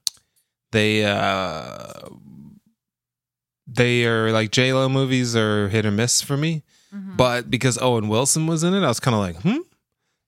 [0.72, 2.10] they uh
[3.66, 6.62] they are like J Lo movies are hit or miss for me.
[6.94, 7.16] Mm-hmm.
[7.16, 9.64] But because Owen Wilson was in it, I was kind of like, hmm.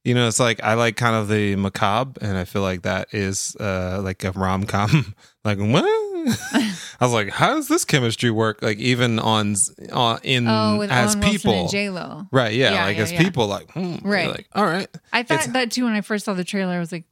[0.04, 3.14] You know, it's like I like kind of the macabre, and I feel like that
[3.14, 5.14] is uh like a rom com.
[5.46, 5.86] like what?
[6.54, 8.62] I was like, how does this chemistry work?
[8.62, 9.56] Like even on
[9.92, 12.28] on in oh, as Owen people, J Lo.
[12.32, 12.54] right?
[12.54, 13.22] Yeah, Yeah, like yeah, as yeah.
[13.24, 14.30] people, like hmm, Right.
[14.30, 16.74] Like all right, I thought It's- that too when I first saw the trailer.
[16.74, 17.06] I was like,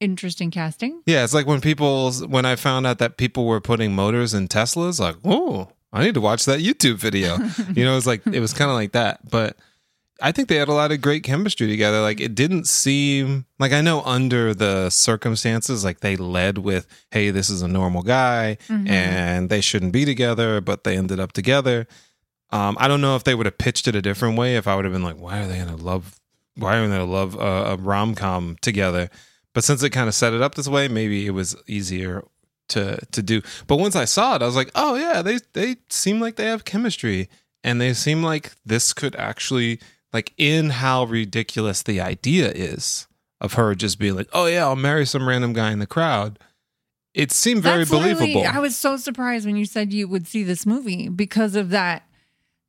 [0.00, 1.02] interesting casting.
[1.06, 1.22] yeah.
[1.24, 4.98] It's like when people when I found out that people were putting motors in Teslas,
[4.98, 7.36] like oh, I need to watch that YouTube video.
[7.74, 9.56] you know, it's like it was kind of like that, but.
[10.24, 12.00] I think they had a lot of great chemistry together.
[12.00, 17.30] Like it didn't seem like I know under the circumstances, like they led with, "Hey,
[17.30, 18.88] this is a normal guy, Mhm.
[18.88, 21.86] and they shouldn't be together," but they ended up together.
[22.50, 24.56] Um, I don't know if they would have pitched it a different way.
[24.56, 26.20] If I would have been like, "Why are they gonna love?
[26.56, 29.10] Why are they gonna love a, a rom com together?"
[29.54, 32.22] But since it kind of set it up this way, maybe it was easier
[32.68, 33.42] to to do.
[33.66, 36.46] But once I saw it, I was like, "Oh yeah, they they seem like they
[36.46, 37.28] have chemistry,
[37.64, 39.80] and they seem like this could actually."
[40.12, 43.06] Like in how ridiculous the idea is
[43.40, 46.38] of her just being like, "Oh yeah, I'll marry some random guy in the crowd."
[47.14, 48.46] It seemed very That's believable.
[48.46, 52.04] I was so surprised when you said you would see this movie because of that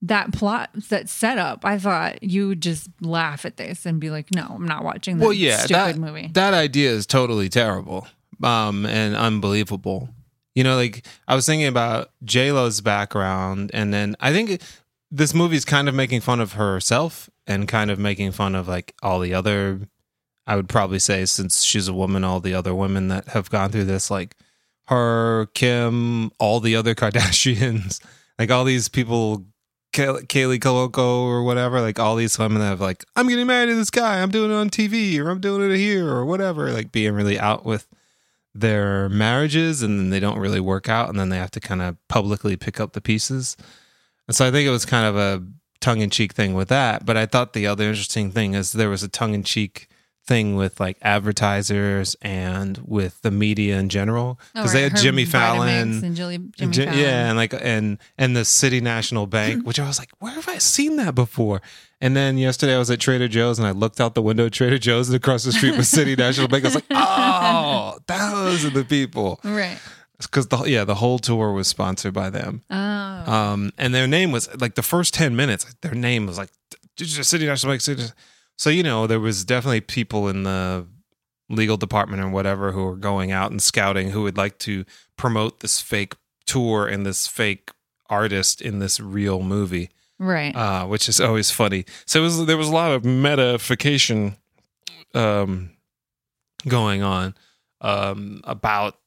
[0.02, 1.64] that plot that setup.
[1.64, 5.18] I thought you would just laugh at this and be like, "No, I'm not watching
[5.18, 8.08] that well, yeah, stupid that movie." that idea is totally terrible,
[8.44, 10.10] um, and unbelievable.
[10.56, 14.62] You know, like I was thinking about J Lo's background, and then I think
[15.14, 18.96] this movie's kind of making fun of herself and kind of making fun of like
[19.04, 19.82] all the other.
[20.48, 23.70] I would probably say, since she's a woman, all the other women that have gone
[23.70, 24.36] through this, like
[24.88, 28.04] her, Kim, all the other Kardashians,
[28.40, 29.46] like all these people,
[29.94, 33.68] Kay- Kaylee Koloko or whatever, like all these women that have like, I'm getting married
[33.68, 36.72] to this guy, I'm doing it on TV or I'm doing it here or whatever,
[36.72, 37.88] like being really out with
[38.56, 41.84] their marriages and then they don't really work out and then they have to kind
[41.84, 43.56] of publicly pick up the pieces.
[44.28, 45.46] And so I think it was kind of a
[45.82, 47.06] tongue in cheek thing with that.
[47.06, 49.88] But I thought the other interesting thing is there was a tongue in cheek
[50.26, 54.98] thing with like advertisers and with the media in general because Oh, they had her
[54.98, 56.02] Jimmy Fallon.
[56.04, 57.00] and Jilly, Jimmy Ji- Fallon.
[57.00, 60.48] yeah, and like and and the City National Bank, which I was like, where have
[60.48, 61.62] I seen that before?
[62.00, 64.54] And then yesterday I was at Trader Joe's and I looked out the window at
[64.54, 66.64] Trader Joe's and across the street was City National Bank.
[66.64, 69.40] I was like, oh, those are the people.
[69.44, 69.78] right.
[70.20, 72.62] Because the yeah the whole tour was sponsored by them.
[72.70, 76.50] Oh, Um, and their name was like the first 10 minutes, their name was like
[76.98, 77.82] City National Bank.
[77.82, 78.04] City.
[78.58, 80.86] So, you know, there was definitely people in the
[81.50, 84.86] legal department or whatever who were going out and scouting who would like to
[85.18, 87.72] promote this fake tour and this fake
[88.10, 90.56] artist in this real movie, right.
[90.56, 91.86] uh, which is always funny.
[92.06, 94.38] So it was, there was a lot of metafication
[95.14, 95.72] um,
[96.68, 97.36] going on
[97.82, 98.98] um, about,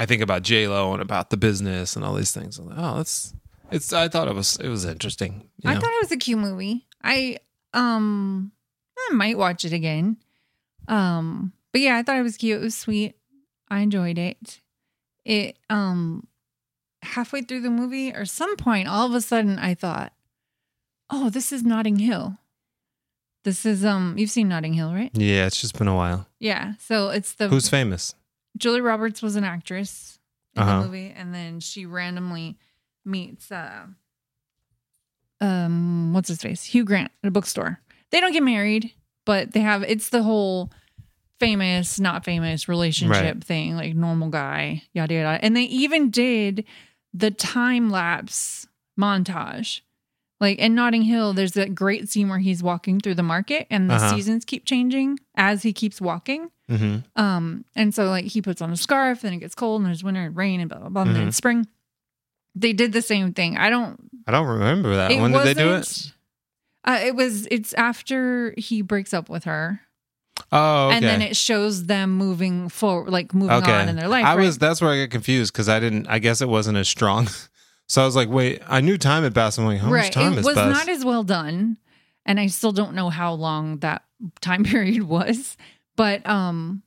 [0.00, 2.58] I think about J Lo and about the business and all these things.
[2.58, 3.34] I'm like, oh, that's
[3.70, 3.92] it's.
[3.92, 5.48] I thought it was it was interesting.
[5.62, 5.80] you I know?
[5.80, 6.86] thought it was a cute movie.
[7.04, 7.36] I
[7.74, 8.50] um
[8.98, 10.16] I might watch it again.
[10.88, 12.60] Um but yeah, I thought it was cute.
[12.60, 13.14] It was sweet.
[13.68, 14.60] I enjoyed it.
[15.26, 16.26] It um
[17.02, 20.12] halfway through the movie or some point all of a sudden I thought,
[21.10, 22.38] "Oh, this is Notting Hill."
[23.44, 25.10] This is um you've seen Notting Hill, right?
[25.14, 26.26] yeah, it's just been a while.
[26.38, 26.72] Yeah.
[26.78, 28.14] So it's the Who's famous?
[28.56, 30.18] Julie Roberts was an actress
[30.54, 30.80] in Uh-huh.
[30.80, 32.58] the movie, and then she randomly
[33.04, 33.86] meets uh,
[35.40, 37.80] um, what's his face, Hugh Grant at a bookstore.
[38.10, 38.92] They don't get married,
[39.24, 40.70] but they have it's the whole
[41.38, 43.44] famous, not famous relationship Right.
[43.44, 45.44] thing, like normal guy, yada yada.
[45.44, 46.64] And they even did
[47.14, 48.66] the time lapse
[48.98, 49.80] montage.
[50.40, 53.88] Like in Notting Hill, there's that great scene where he's walking through the market and
[53.90, 54.14] the Uh-huh.
[54.14, 56.50] seasons keep changing as he keeps walking.
[56.70, 59.88] Hmm Um, and so like he puts on a scarf, and it gets cold, and
[59.88, 61.28] there's winter and rain and blah blah blah, and then Mhm.
[61.28, 61.66] it's spring.
[62.54, 63.56] They did the same thing.
[63.58, 65.10] I don't I don't remember that.
[65.20, 66.12] when did they do it?
[66.84, 69.80] Uh, it was it's after he breaks up with her,
[70.52, 70.96] Oh, okay.
[70.96, 73.72] and then it shows them moving forward, like moving okay.
[73.72, 74.24] on in their life.
[74.24, 74.44] I right?
[74.44, 76.06] was that's where I get confused because I didn't.
[76.08, 77.28] I guess it wasn't as strong.
[77.88, 79.58] So I was like, wait, I knew time had passed.
[79.58, 80.70] I'm like, how much time It has was passed?
[80.86, 81.76] not as well done,
[82.24, 84.04] and I still don't know how long that
[84.40, 85.56] time period was.
[86.00, 86.82] But um,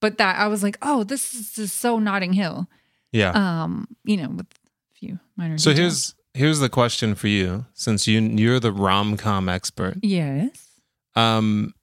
[0.00, 2.66] but that I was like, oh, this is, this is so Notting Hill.
[3.12, 3.32] yeah.
[3.34, 5.58] Um, you know, with a few minor.
[5.58, 5.76] so details.
[5.76, 9.96] here's here's the question for you, since you you're the rom com expert.
[10.02, 10.80] yes.
[11.14, 11.74] Um,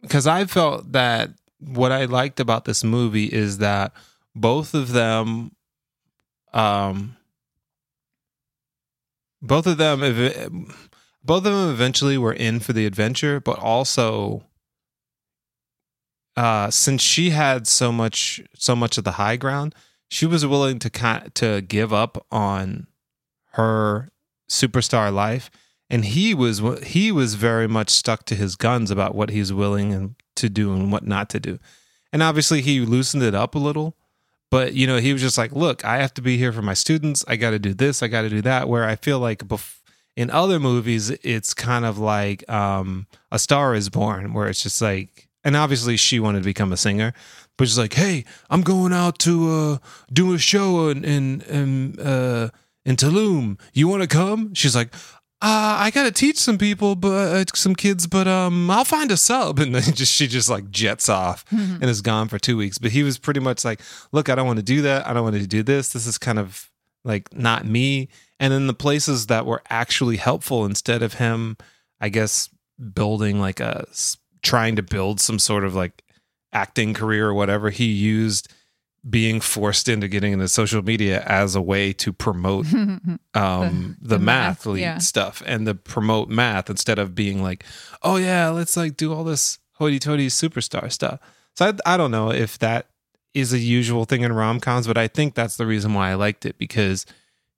[0.00, 1.28] because I felt that
[1.60, 3.92] what I liked about this movie is that
[4.34, 5.52] both of them,
[6.54, 7.16] um,
[9.42, 10.00] both of them,
[11.22, 14.47] both of them eventually were in for the adventure, but also,
[16.38, 19.74] uh, since she had so much, so much of the high ground,
[20.08, 22.86] she was willing to kind to give up on
[23.54, 24.10] her
[24.48, 25.50] superstar life.
[25.90, 30.14] And he was he was very much stuck to his guns about what he's willing
[30.36, 31.58] to do and what not to do.
[32.12, 33.96] And obviously he loosened it up a little
[34.50, 36.74] but you know he was just like look i have to be here for my
[36.74, 37.24] students.
[37.26, 38.00] I got to do this.
[38.00, 38.68] I got to do that.
[38.68, 39.42] Where i feel like
[40.16, 44.80] in other movies it's kind of like um a star is born where it's just
[44.80, 47.12] like and obviously she wanted to become a singer
[47.56, 49.78] but she's like hey i'm going out to uh
[50.12, 52.48] do a show in in, in uh
[52.88, 53.60] in Tulum.
[53.74, 54.54] You want to come?
[54.54, 54.94] She's like,
[55.40, 59.16] uh, I gotta teach some people, but uh, some kids, but um, I'll find a
[59.16, 59.58] sub.
[59.68, 62.78] And then just she just like jets off and is gone for two weeks.
[62.78, 63.80] But he was pretty much like,
[64.10, 65.06] look, I don't want to do that.
[65.06, 65.92] I don't want to do this.
[65.92, 66.70] This is kind of
[67.04, 68.08] like not me.
[68.40, 71.56] And then the places that were actually helpful, instead of him,
[72.00, 72.48] I guess
[72.94, 73.86] building like a
[74.42, 76.02] trying to build some sort of like
[76.52, 78.52] acting career or whatever, he used
[79.08, 82.66] being forced into getting into social media as a way to promote
[83.34, 84.98] um the, the math, math, yeah.
[84.98, 87.64] stuff and the promote math instead of being like
[88.02, 91.20] oh yeah let's like do all this hoity-toity superstar stuff
[91.54, 92.88] so I, I don't know if that
[93.34, 96.44] is a usual thing in rom-coms but i think that's the reason why i liked
[96.44, 97.06] it because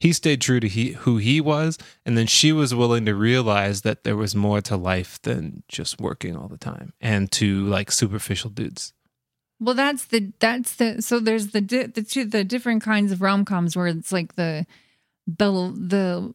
[0.01, 3.83] he stayed true to he, who he was and then she was willing to realize
[3.83, 7.93] that there was more to life than just working all the time and to like
[7.93, 8.93] superficial dudes
[9.61, 13.21] Well, that's the that's the so there's the di- the two the different kinds of
[13.21, 14.67] rom coms where it's like the
[15.27, 15.51] the
[15.95, 16.33] the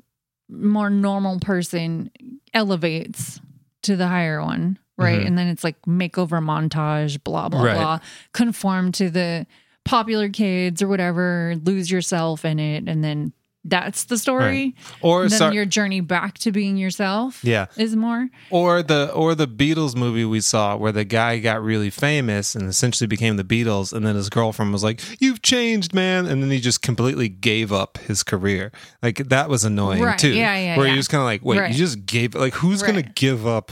[0.48, 2.12] more normal person
[2.54, 3.40] elevates
[3.82, 5.22] to the higher one, right?
[5.22, 5.28] Mhm.
[5.28, 7.76] And then it's like makeover montage, blah blah Right.
[7.76, 8.00] blah,
[8.32, 9.48] conform to the
[9.86, 13.34] popular kids or whatever, lose yourself in it, and then
[13.68, 14.76] that's the story.
[15.02, 18.30] or then sorry, your journey back to being yourself yeah is more.
[18.52, 22.70] Or the or the Beatles movie we saw where the guy got really famous and
[22.70, 26.52] essentially became the Beatles and then his girlfriend was like, "You've changed, man." And then
[26.52, 28.72] he just completely gave up his career.
[29.02, 30.20] Like that was annoying Right.
[30.20, 30.30] too.
[30.34, 30.94] Yeah, yeah, Where yeah.
[30.94, 31.72] you just kind of like, "Wait, Right.
[31.72, 33.72] you just gave like who's to give up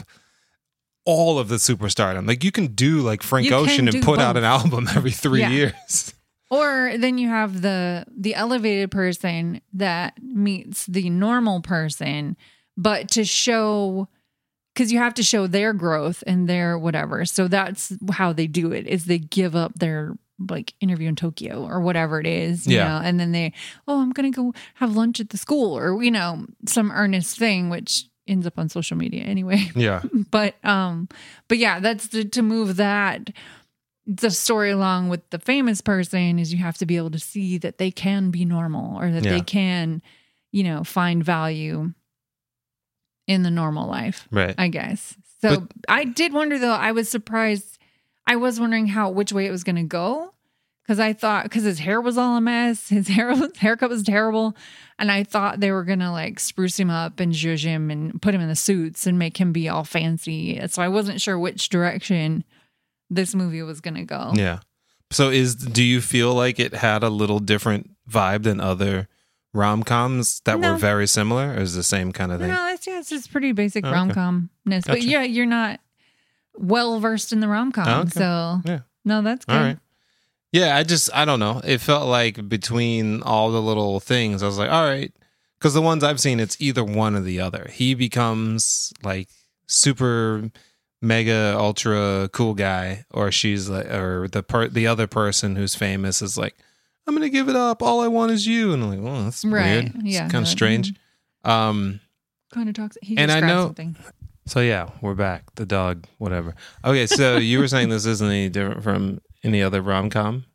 [1.05, 2.27] all of the superstardom?
[2.27, 5.41] Like you can do like Frank You Ocean and put out an album every 3
[5.41, 5.49] Yeah.
[5.49, 6.13] years."
[6.53, 12.37] Or then you have the the elevated person that meets the normal person,
[12.77, 14.07] but to show
[14.73, 17.25] because you have to show their growth and their whatever.
[17.25, 20.15] So that's how they do it is they give up their
[20.49, 22.85] like interview in Tokyo or whatever it is, you Yeah.
[22.99, 23.53] know, and then they,
[23.87, 27.69] oh, I'm gonna go have lunch at the school or you know, some earnest thing,
[27.69, 30.01] which ends up on social media anyway Yeah.
[30.31, 31.09] but um
[31.49, 33.29] but yeah that's to, to move that
[34.05, 37.57] the story along with the famous person is you have to be able to see
[37.59, 39.31] that they can be normal or that Yeah.
[39.31, 40.01] they can
[40.51, 41.93] you know find value
[43.27, 44.55] in the normal life Right.
[44.57, 47.77] i guess so But- i did wonder though i was surprised
[48.27, 50.33] i was wondering how which way it was going to go
[50.83, 54.03] because i thought because his hair was all a mess his hair was, haircut was
[54.03, 54.55] terrible
[54.99, 58.21] and i thought they were going to like spruce him up and zhuzh him and
[58.21, 61.39] put him in the suits and make him be all fancy so i wasn't sure
[61.39, 62.43] which direction
[63.15, 64.59] this movie was going to go Yeah.
[65.11, 69.07] So is do you feel like it had a little different vibe than other
[69.53, 70.71] rom-coms that No.
[70.73, 72.49] were very similar or is the same kind of thing?
[72.49, 73.95] no it's, yeah, it's just pretty basic oh, Okay.
[73.95, 75.79] rom-com ness but yeah you're not
[76.57, 78.09] well versed in the rom-com oh, Okay.
[78.11, 78.79] so Yeah.
[79.05, 79.77] no that's good All right.
[80.51, 81.61] Yeah, I just I don't know.
[81.63, 85.11] It felt like between all the little things, I was like, all right,
[85.57, 87.67] because the ones I've seen, it's either one or the other.
[87.73, 89.29] He becomes like
[89.65, 90.51] super
[91.03, 96.21] mega ultra cool guy, or she's like, or the part the other person who's famous
[96.21, 96.55] is like,
[97.05, 97.83] I'm gonna give it up.
[97.83, 99.83] All I want is you, and I'm like, well, that's Right.
[99.93, 100.05] weird.
[100.07, 100.93] Yeah, it's kind of strange.
[101.43, 101.99] Um,
[102.53, 102.97] Kind of talks.
[103.01, 103.95] He And I know- something.
[104.45, 105.43] so yeah, we're back.
[105.55, 106.55] The dog, whatever.
[106.85, 110.45] Okay, so you were saying this isn't any different from any other rom com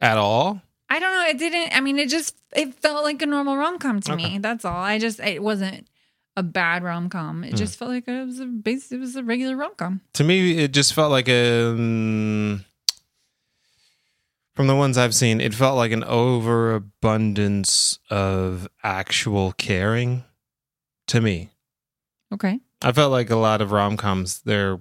[0.00, 0.60] at all.
[0.90, 1.26] I don't know.
[1.28, 1.74] It didn't.
[1.74, 4.32] I mean, it just it felt like a normal rom com to Okay.
[4.34, 4.38] me.
[4.38, 4.76] That's all.
[4.76, 5.86] I just it wasn't
[6.36, 7.44] a bad rom com.
[7.44, 7.56] It Hmm.
[7.56, 8.90] just felt like it was a base.
[8.92, 10.00] It was a regular rom com.
[10.14, 11.68] To me, it just felt like a.
[11.70, 12.64] um,
[14.54, 20.24] from the ones I've seen, it felt like an overabundance of actual caring.
[21.08, 21.50] To me,
[22.32, 22.60] Okay.
[22.80, 24.40] I felt like a lot of rom coms.
[24.40, 24.80] They're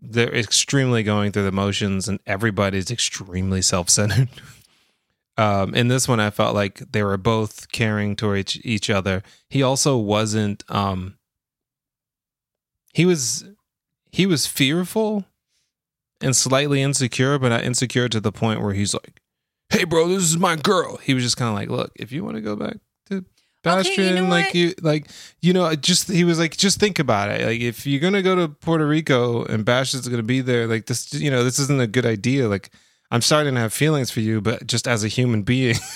[0.00, 4.28] they're extremely going through the motions, and everybody's extremely self centered.
[5.38, 9.22] Um, in this one, I felt like they were both caring toward each, each other.
[9.48, 10.62] He also wasn't.
[10.68, 11.16] Um,
[12.92, 13.44] he was
[14.10, 15.24] he was fearful
[16.20, 19.20] and slightly insecure, but not insecure to the point where he's like,
[19.70, 22.22] "Hey, bro, this is my girl." He was just kind of like, "Look, if you
[22.24, 22.76] want to go back
[23.08, 23.24] to
[23.62, 24.54] Bastian, know like what?
[24.54, 25.06] you, like
[25.40, 27.46] you know, just he was like, just think about it.
[27.46, 31.14] Like, if you're gonna go to Puerto Rico and Bastian's gonna be there, like this,
[31.14, 32.48] you know, this isn't a good idea.
[32.48, 32.70] Like,
[33.12, 35.76] I'm starting to have feelings for you, but just as a human being,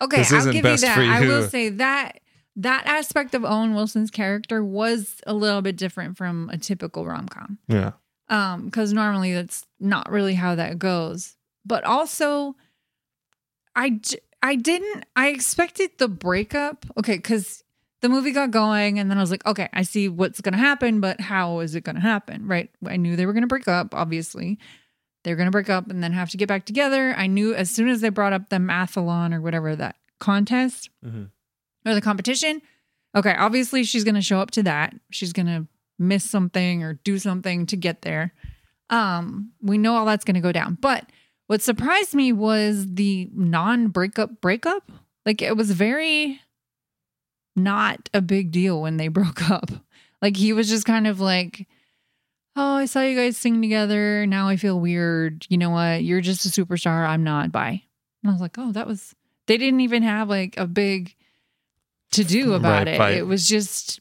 [0.00, 0.18] Okay.
[0.18, 0.94] This I'll isn't give you that.
[0.94, 2.20] for I will say that
[2.56, 7.28] that aspect of Owen Wilson's character was a little bit different from a typical rom
[7.28, 7.58] com.
[7.66, 7.92] yeah,
[8.28, 12.54] um because normally that's not really how that goes but also
[13.74, 14.00] I
[14.42, 17.64] I didn't i expected the breakup okay because
[18.02, 21.00] the movie got going and then i was like okay i see what's gonna happen
[21.00, 24.58] but how is it gonna happen right i knew they were gonna break up obviously
[25.26, 27.12] they're gonna break up and then have to get back together.
[27.18, 31.30] I knew as soon as they brought up the mathalon or whatever that contest Mhm.
[31.84, 32.62] or the competition
[33.14, 34.94] okay obviously she's gonna show up to that.
[35.10, 35.66] She's gonna
[35.98, 38.32] miss something or do something to get there.
[38.88, 40.78] Um we know all that's going to go down.
[40.80, 41.10] But
[41.48, 44.92] what surprised me was the non-breakup breakup.
[45.24, 46.40] Like it was very
[47.56, 49.70] not a big deal when they broke up.
[50.22, 51.66] Like he was just kind of like
[52.56, 56.20] oh i saw you guys sing together now i feel weird you know what you're
[56.20, 57.82] just a superstar i'm not bye
[58.22, 59.14] and i was like oh that was
[59.46, 61.14] they didn't even have like a big
[62.12, 64.00] to do about Right, it it was just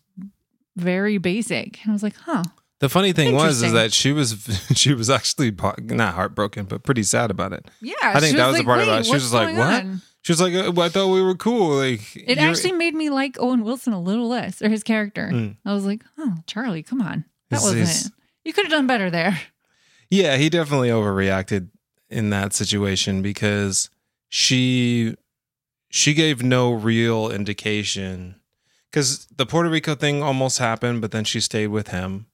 [0.75, 2.43] very basic and i was like huh
[2.79, 4.35] The funny thing was is that she was
[4.75, 7.65] she was actually not heartbroken, but pretty sad about it.
[7.81, 9.05] Yeah, I think she that was the part "Wait, about it.
[9.05, 11.77] She was just like, "What?" on?" She was like, uh, "I thought we were cool."
[11.77, 15.29] Like It actually made me like Owen Wilson a little less, or his character.
[15.31, 15.55] Mm.
[15.63, 18.11] I was like, "Oh, Charlie, come on, that wasn't it.
[18.45, 19.41] You could have done better there."
[20.09, 21.69] Yeah, he definitely overreacted
[22.09, 23.89] in that situation because
[24.29, 25.15] she
[25.89, 28.35] she gave no real indication
[28.89, 32.27] because the Puerto Rico thing almost happened, but then she stayed with him,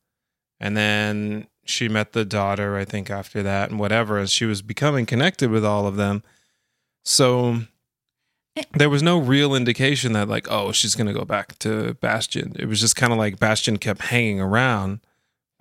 [0.59, 2.75] and then she met the daughter.
[2.77, 6.23] I think after that and whatever, as she was becoming connected with all of them,
[7.03, 7.61] so.
[8.57, 8.63] Eh.
[8.73, 12.53] There was no real indication that, like, oh, she's gonna go back to Bastian.
[12.59, 14.99] It was just kind of like Bastian kept hanging around,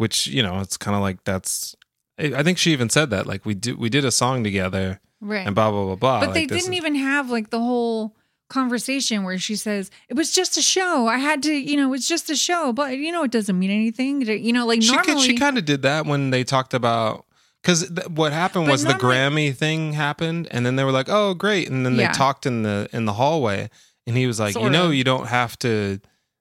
[0.00, 1.76] which you know, it's kind of like that's
[2.18, 5.46] I think she even said that like we did we did a song together Right.
[5.46, 6.20] and blah blah blah blah.
[6.20, 8.16] but like, they didn't is- even have like the whole
[8.48, 11.06] conversation where she says it was just a show.
[11.06, 13.70] I had to, you know, it's just a show, but you know, it doesn't mean
[13.70, 14.22] anything.
[14.22, 15.14] You know, like She normally.
[15.14, 17.26] could- she kind of did that when they talked about
[17.62, 21.34] because th- what happened was the Grammy thing happened and then they were like oh
[21.34, 22.08] great and then Yeah.
[22.08, 23.68] they talked in the in the hallway
[24.06, 24.94] and he was like you know of.
[24.94, 26.00] you don't have to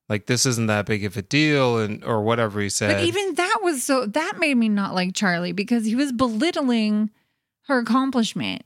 [0.10, 2.96] like this isn't that big of a deal and or whatever he said.
[2.98, 7.12] But even that was so that made me not like Charlie because he was belittling
[7.68, 8.64] her accomplishment.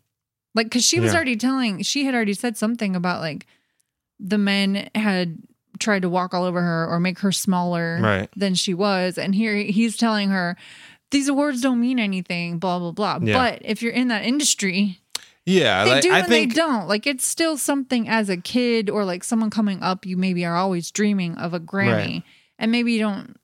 [0.56, 1.18] Like cuz she was Yeah.
[1.18, 3.46] already telling she had already said something about like
[4.20, 5.40] the men had
[5.80, 8.30] tried to walk all over her or make her smaller Right.
[8.36, 10.56] than she was and here he's telling her
[11.12, 13.20] these awards don't mean anything blah blah blah.
[13.22, 13.34] Yeah.
[13.38, 15.00] But if you're in that industry,
[15.46, 16.88] yeah, they like, do I and think they don't.
[16.88, 20.56] Like it's still something as a kid or like someone coming up, you maybe are
[20.56, 22.24] always dreaming of a Grammy, Right.
[22.60, 23.38] and maybe you don't.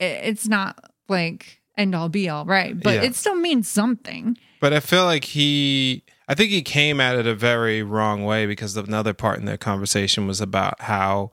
[0.00, 2.78] It's not like end all be all, right?
[2.78, 3.02] But Yeah.
[3.02, 4.36] it still means something.
[4.60, 8.46] But I feel like he, I think he came at it a very wrong way
[8.46, 11.30] because another part in their conversation was about how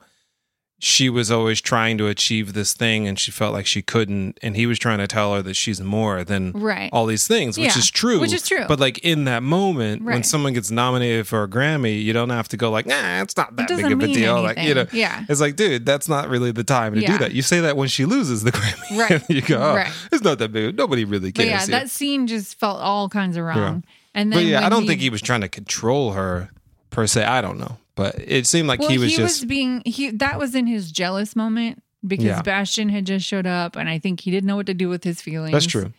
[0.82, 4.38] she was always trying to achieve this thing and she felt like she couldn't.
[4.42, 6.88] And he was trying to tell her that she's more than Right.
[6.90, 8.18] all these things, which Yeah, is true.
[8.18, 8.64] which is true.
[8.66, 12.48] But like in that moment, when someone gets nominated for a Grammy, you don't have
[12.48, 14.38] to go like, nah, it's not It that big of a deal.
[14.38, 14.42] anything.
[14.42, 15.24] Like, you know, yeah.
[15.28, 17.32] it's like, dude, that's not really the time to do that.
[17.32, 18.96] You say that when she loses the Grammy.
[18.98, 19.22] Right.
[19.28, 19.92] you go, oh, Right.
[20.10, 20.76] it's not that big.
[20.78, 21.48] Nobody really But cares.
[21.50, 23.84] yeah, here." that scene just felt all kinds of wrong.
[24.14, 26.48] And then But yeah, I don't think he was trying to control her
[26.90, 27.22] per se.
[27.24, 30.54] I don't know, but it seemed like well, he was just being he that was
[30.54, 32.40] in his jealous moment because Yeah.
[32.42, 35.04] Bastian had just showed up and I think he didn't know what to do with
[35.04, 35.52] his feelings.
[35.52, 35.92] That's true.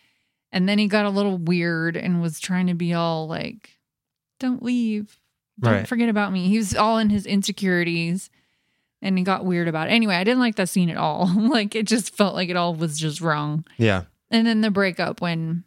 [0.52, 3.78] And then he got a little weird and was trying to be all like,
[4.40, 5.20] don't leave.
[5.60, 5.88] Don't Right.
[5.88, 6.48] forget about me.
[6.48, 8.30] He was all in his insecurities
[9.02, 9.92] and he got weird about it.
[9.92, 11.28] Anyway, I didn't like that scene at all.
[11.38, 13.64] like it just felt like it all was just wrong.
[13.78, 14.04] Yeah.
[14.32, 15.64] And then the breakup when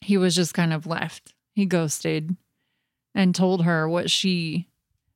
[0.00, 1.34] he was just kind of left.
[1.54, 2.36] He ghosted
[3.14, 4.68] and told her what she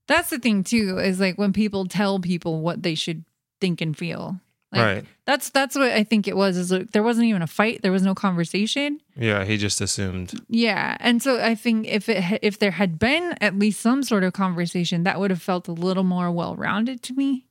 [0.07, 3.25] That's the thing too is like when people tell people what they should
[3.61, 4.41] think and feel.
[4.73, 5.05] Like, right.
[5.25, 7.93] That's that's what I think it was is like there wasn't even a fight, there
[7.93, 9.01] was no conversation.
[9.17, 9.45] Yeah.
[9.45, 10.41] He just assumed.
[10.49, 10.97] Yeah.
[11.01, 14.33] And so I think if it if there had been at least some sort of
[14.33, 17.47] conversation, that would have felt a little more well-rounded to me.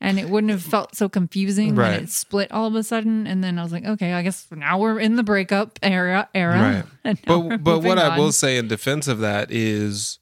[0.00, 3.26] And it wouldn't have felt so confusing when it split all of a sudden.
[3.26, 6.58] And then I was like, okay, I guess now we're in the breakup era era.
[6.60, 6.84] Right.
[7.04, 10.18] And now we're But but what moving I will say in defense of that is,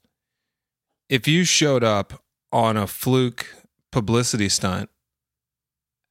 [1.09, 3.47] if you showed up on a fluke
[3.91, 4.89] publicity stunt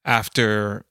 [0.05, 0.85] after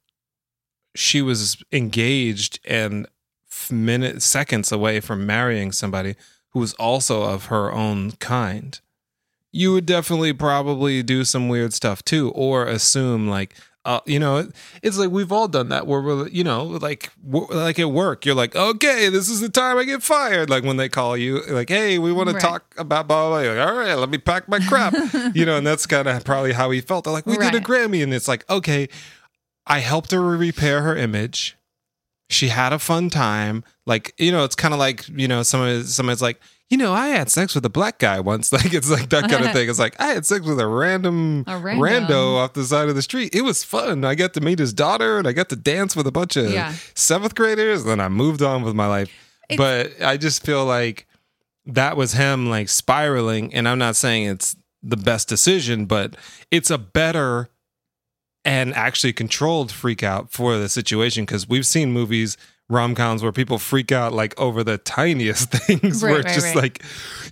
[0.95, 3.07] she was engaged and
[3.51, 6.17] f- minute seconds away from marrying somebody
[6.51, 8.81] who was also of her own kind,
[9.53, 13.55] you would definitely probably do some weird stuff too, or assume like.
[13.85, 14.49] Uh, you know,
[14.81, 18.35] it's like we've all done that where we're, you know, like, like at work, you're
[18.35, 20.49] like, okay, this is the time I get fired.
[20.49, 22.41] Like when they call you, like, hey, we want Right.
[22.41, 23.53] to talk about blah, blah, blah.
[23.55, 24.95] Like, all right, let me pack my crap.
[25.35, 27.05] you know, and that's kind of probably how he felt.
[27.05, 28.05] They're like, we did a Grammy.
[28.05, 28.89] And it's like, okay,
[29.67, 31.57] I helped her repair her image.
[32.31, 33.65] She had a fun time.
[33.85, 36.41] Like, you know, it's kind of like, you know, someone somebody's like,
[36.73, 38.51] you know, I had sex with a black guy once.
[38.59, 39.69] Like, it's like that kind of thing.
[39.69, 42.09] It's like, I had sex with a random A random.
[42.09, 43.35] rando off the side of the street.
[43.35, 44.05] It was fun.
[44.07, 46.51] I got to meet his daughter and I got to dance with a bunch of
[46.51, 46.73] Yeah.
[46.95, 47.85] seventh graders.
[47.85, 49.11] Then I moved on with my life.
[49.51, 51.07] It's- but I just feel like
[51.67, 53.53] that was him like spiraling.
[53.53, 56.17] And I'm not saying it's the best decision, but
[56.51, 57.51] it's a better
[58.45, 62.37] and actually controlled freak out for the situation because we've seen movies
[62.69, 66.35] rom coms where people freak out like over the tiniest things where Right, it's right,
[66.35, 66.57] just right.
[66.57, 66.83] like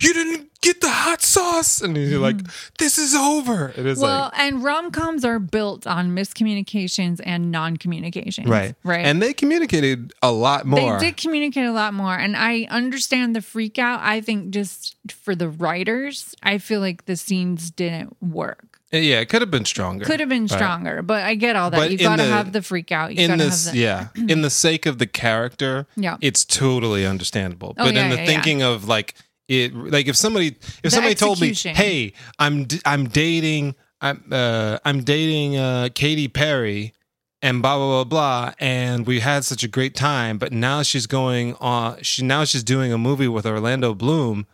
[0.01, 2.37] you didn't get the hot sauce and you're like
[2.77, 4.03] this is over it is Mm-hmm.
[4.03, 8.47] Well, like and rom coms are built on miscommunications and non communications.
[8.47, 9.03] right Right.
[9.05, 12.15] and they communicated a lot more They did communicate a lot more.
[12.15, 14.01] And I understand the freak out.
[14.03, 18.70] I think just for the writers, I feel like the scenes didn't work.
[18.91, 20.51] Yeah it could have been stronger Could have been Right.
[20.51, 21.77] stronger, but I get all that.
[21.77, 23.15] But you got to have the freak out.
[23.15, 26.17] You in this have the, yeah in the sake of the character Yeah.
[26.21, 28.27] it's totally understandable Oh, but yeah, in the yeah, yeah.
[28.27, 29.13] thinking of like
[29.47, 34.77] it like if somebody if The somebody told me hey i'm i'm dating i'm uh
[34.85, 36.93] i'm dating uh Katy Perry
[37.41, 41.05] and blah blah blah blah and we had such a great time but now she's
[41.07, 44.45] going on she now she's doing a movie with Orlando Bloom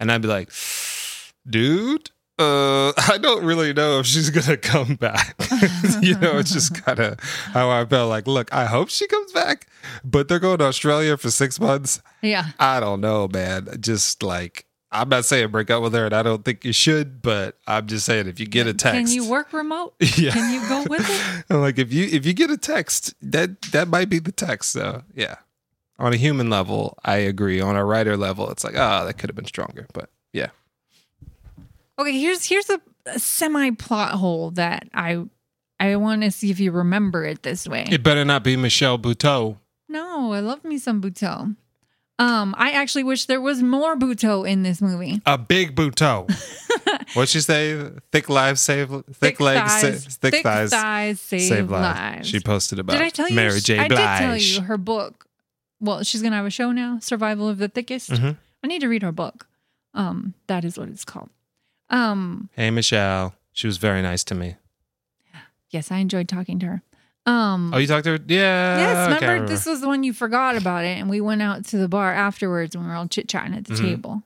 [0.00, 0.50] and I'd be like
[1.48, 5.36] dude uh, I don't really know if she's gonna come back.
[6.02, 8.08] you know, it's just kind of how I felt.
[8.10, 9.66] Like, look, I hope she comes back,
[10.04, 12.00] but they're going to Australia for six months.
[12.22, 12.48] yeah.
[12.58, 13.68] I don't know, man.
[13.80, 17.20] Just like I'm not saying break up with her, and I don't think you should,
[17.20, 19.94] but I'm just saying if you get a text, Can you work remote?
[20.16, 20.30] Yeah.
[20.30, 21.44] Can you go with it?
[21.50, 24.70] I'm like if you if you get a text, that that might be the text.
[24.72, 25.36] So yeah,
[25.98, 27.60] on a human level, I agree.
[27.60, 30.48] On a writer level, it's like, oh, that could have been stronger, but yeah.
[31.98, 35.24] Okay, here's here's a, a semi plot hole that I
[35.80, 37.86] I want to see if you remember it this way.
[37.90, 39.56] It better not be Michelle Buteau.
[39.88, 41.56] no, I love me some Buteau.
[42.18, 45.20] Um, I actually wish there was more Buteau in this movie.
[45.26, 46.26] A big Buteau.
[47.14, 47.90] What'd she say?
[48.10, 51.98] Thick lives save thick, legs, sa- thick, thighs, save, thighs, save lives.
[51.98, 52.28] lives.
[52.28, 53.36] She posted about did I tell you?
[53.36, 53.78] Mary J.
[53.78, 53.98] I Blige.
[53.98, 55.26] did tell you her book.
[55.80, 58.10] Well, she's gonna have a show now, Survival of the Thickest.
[58.10, 58.36] Mhm.
[58.64, 59.46] I need to read her book.
[59.92, 61.28] Um, that is what it's called.
[61.90, 64.56] Um, Hey Michelle, she was very nice to me.
[65.70, 66.82] yes, I enjoyed talking to her.
[67.26, 68.18] Um, Oh, you talked to her?
[68.26, 68.78] Yeah.
[68.78, 71.42] Yes, okay, I remember this was the one you forgot about it, and we went
[71.42, 73.78] out to the bar afterwards and we were all chit chatting at the Mhm.
[73.84, 74.22] table.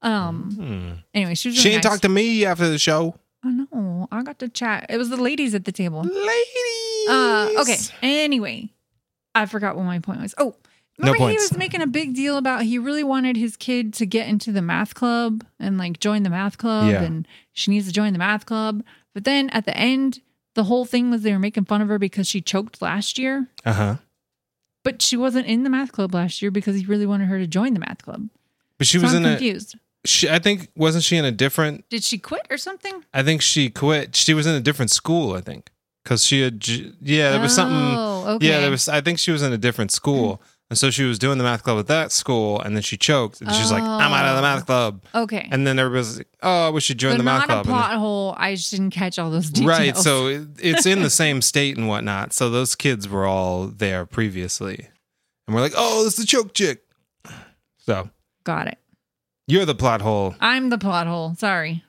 [0.00, 0.52] Um.
[0.54, 0.92] Hmm.
[1.12, 1.56] Anyway, she was.
[1.58, 1.90] She really ain't nice.
[1.92, 3.16] talked to me after the show.
[3.44, 4.08] Oh know.
[4.12, 4.86] I got to chat.
[4.88, 6.02] It was the ladies at the table.
[6.02, 7.08] Ladies.
[7.08, 7.50] Uh.
[7.60, 7.76] Okay.
[8.02, 8.70] Anyway,
[9.34, 10.34] I forgot what my point was.
[10.38, 10.54] Oh.
[11.00, 14.06] No Remember he was making a big deal about he really wanted his kid to
[14.06, 17.02] get into the math club and like join the math club Yeah.
[17.02, 18.82] and she needs to join the math club.
[19.14, 20.20] But then at the end,
[20.54, 23.46] the whole thing was they were making fun of her because she choked last year.
[23.64, 23.96] Uh huh.
[24.82, 27.46] But she wasn't in the math club last year because he really wanted her to
[27.46, 28.28] join the math club.
[28.78, 29.74] But she So was I'm in confused.
[29.74, 29.78] a.
[30.08, 31.88] She, I think wasn't she in a different?
[31.90, 33.04] Did she quit or something?
[33.12, 34.16] I think she quit.
[34.16, 35.34] She was in a different school.
[35.34, 35.70] I think
[36.04, 36.66] because she had.
[36.68, 37.76] Yeah, there was something.
[37.76, 38.48] Oh, okay.
[38.48, 38.88] Yeah, there was.
[38.88, 40.40] I think she was in a different school.
[40.70, 43.40] And so she was doing the math club at that school, and then she choked,
[43.40, 44.64] and she's like, "I'm out of the math oh.
[44.64, 45.48] club." Okay.
[45.50, 47.74] And then everybody's like, "Oh, we should join the math not club." a And then-
[47.74, 48.34] plot hole.
[48.36, 49.78] I just didn't catch all those details.
[49.78, 49.96] Right.
[49.96, 52.34] So it, it's in the same state and whatnot.
[52.34, 54.88] So those kids were all there previously.
[55.46, 56.82] And we're like, oh, it's the choke chick.
[57.78, 58.10] So
[58.44, 58.76] got it.
[59.46, 60.34] you're the plot hole.
[60.38, 61.34] I'm the plot hole.
[61.38, 61.82] Sorry,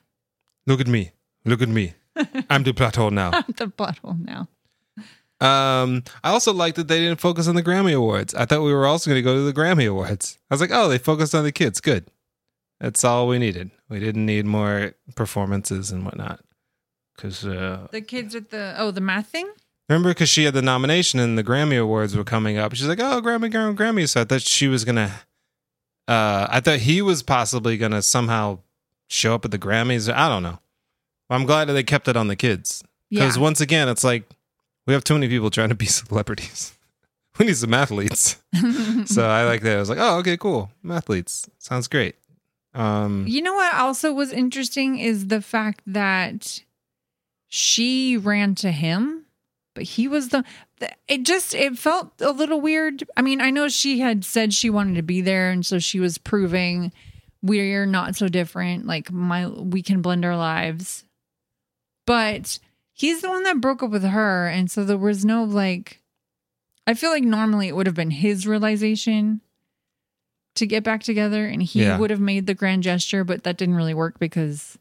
[0.66, 1.12] Look at me.
[1.44, 1.92] Look at me.
[2.48, 3.32] I'm the plot hole now.
[3.34, 4.48] I'm the plot hole now.
[5.40, 8.34] Um, I also liked that they didn't focus on the Grammy Awards.
[8.34, 10.38] I thought we were also going to go to the Grammy Awards.
[10.50, 11.80] I was like, oh, they focused on the kids.
[11.80, 12.10] Good.
[12.78, 13.70] That's all we needed.
[13.88, 16.40] We didn't need more performances and whatnot.
[17.16, 19.50] Because uh, The kids with the oh the math thing.
[19.88, 22.74] Remember, because she had the nomination and the Grammy Awards were coming up.
[22.74, 25.12] She's like, "Oh, Grammy, Grammy, Grammy." So I thought she was gonna.
[26.08, 28.60] Uh, I thought he was possibly gonna somehow
[29.08, 30.10] show up at the Grammys.
[30.12, 30.60] I don't know.
[31.28, 33.42] I'm glad that they kept it on the kids because Yeah.
[33.42, 34.24] once again, it's like
[34.86, 36.74] we have too many people trying to be celebrities.
[37.38, 38.36] we need some athletes.
[39.06, 39.76] so I like that.
[39.76, 42.16] I was like, "Oh, okay, cool, athletes sounds great."
[42.74, 46.62] Um, You know what also was interesting is the fact that
[47.48, 49.24] she ran to him,
[49.74, 50.44] but he was the,
[50.78, 53.04] the it just it felt a little weird.
[53.16, 55.98] I mean, I know she had said she wanted to be there and so she
[55.98, 56.92] was proving
[57.42, 61.04] we're not so different, like my we can blend our lives.
[62.06, 62.58] But
[63.00, 66.00] he's the one that broke up with her and so there was no like
[66.86, 69.40] I feel like normally it would have been his realization
[70.56, 71.98] to get back together and he Yeah.
[71.98, 74.76] would have made the grand gesture but that didn't really work because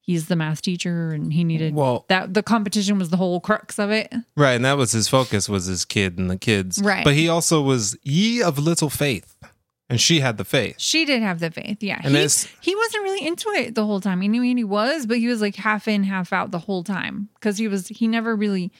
[0.00, 3.78] he's the math teacher and he needed well, that the competition was the whole crux
[3.78, 6.80] of it Right, and that was his focus was his kid and the kids.
[6.82, 7.04] Right.
[7.04, 9.35] But he also was ye of little faith.
[9.88, 10.76] And she had the faith.
[10.78, 12.28] she did have the faith yeah And he,
[12.60, 15.40] he wasn't really into it the whole time he knew he was but he was
[15.40, 18.72] like half in half out the whole time because he was he never really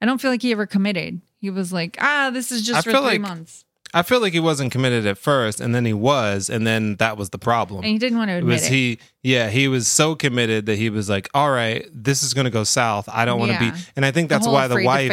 [0.00, 2.90] i don't feel like he ever committed he was like ah this is just I
[2.90, 3.64] for three like- months
[3.96, 7.16] I feel like he wasn't committed at first, and then he was, and then that
[7.16, 7.84] was the problem.
[7.84, 10.66] and he didn't want to It admit was it he yeah, he was so committed
[10.66, 13.08] that he was like, All right, this is gonna go south.
[13.08, 13.70] I don't want to Yeah.
[13.70, 15.12] be and I think that's whole why the wife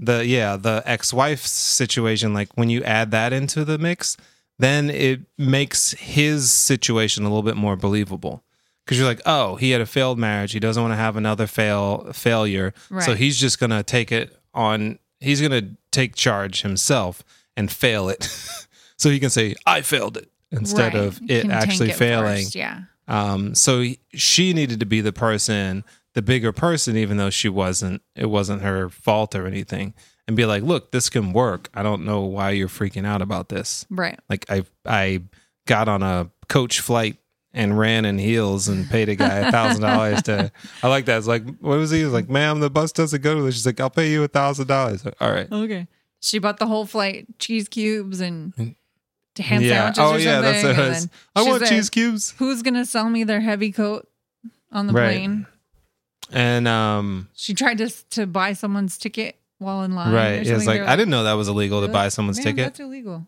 [0.00, 4.16] the yeah, the ex wife situation, like when you add that into the mix,
[4.58, 8.44] then it makes his situation a little bit more believable.
[8.84, 10.52] Because you're like, oh, he had a failed marriage.
[10.52, 12.74] He doesn't want to have another fail failure.
[13.00, 14.98] So he's just gonna take it on.
[15.20, 17.22] He's gonna take charge himself
[17.56, 18.24] and fail it,
[18.96, 21.04] so he can say, "I failed it," instead Right.
[21.04, 22.42] of it actually it failing.
[22.44, 25.84] first, yeah Um, so he- she needed to be the person,
[26.14, 28.02] the bigger person, even though she wasn't.
[28.16, 29.94] It wasn't her fault or anything,
[30.28, 31.68] and be like, "Look, this can work.
[31.74, 33.84] I don't know why you're freaking out about this.
[33.90, 35.22] right Like, I I
[35.66, 37.16] got on a coach flight
[37.54, 40.50] and ran in heels and paid a guy a thousand dollars to.
[40.82, 41.18] I like that.
[41.18, 41.98] It's like, what was he?
[41.98, 44.22] He was like, "Ma'am, the bus doesn't go to this." She's like, "I'll pay you
[44.22, 45.50] a thousand dollars." All right.
[45.50, 45.86] Okay.
[46.20, 48.54] She bought the whole flight, cheese cubes and
[49.36, 49.92] ham yeah.
[49.92, 50.34] sandwiches Oh or yeah.
[50.40, 50.52] something.
[50.52, 51.08] That's what it and was.
[51.34, 52.34] I want said, cheese cubes.
[52.38, 54.08] Who's gonna sell me their heavy coat
[54.70, 55.08] on the Right.
[55.16, 55.46] plane?
[56.30, 57.28] And um.
[57.34, 60.12] She tried to to buy someone's ticket while in line.
[60.12, 60.44] Right.
[60.44, 61.92] Yeah, it's like They're I didn't know that was illegal to "Really?
[61.92, 62.56] buy someone's ticket.
[62.64, 63.26] That's illegal.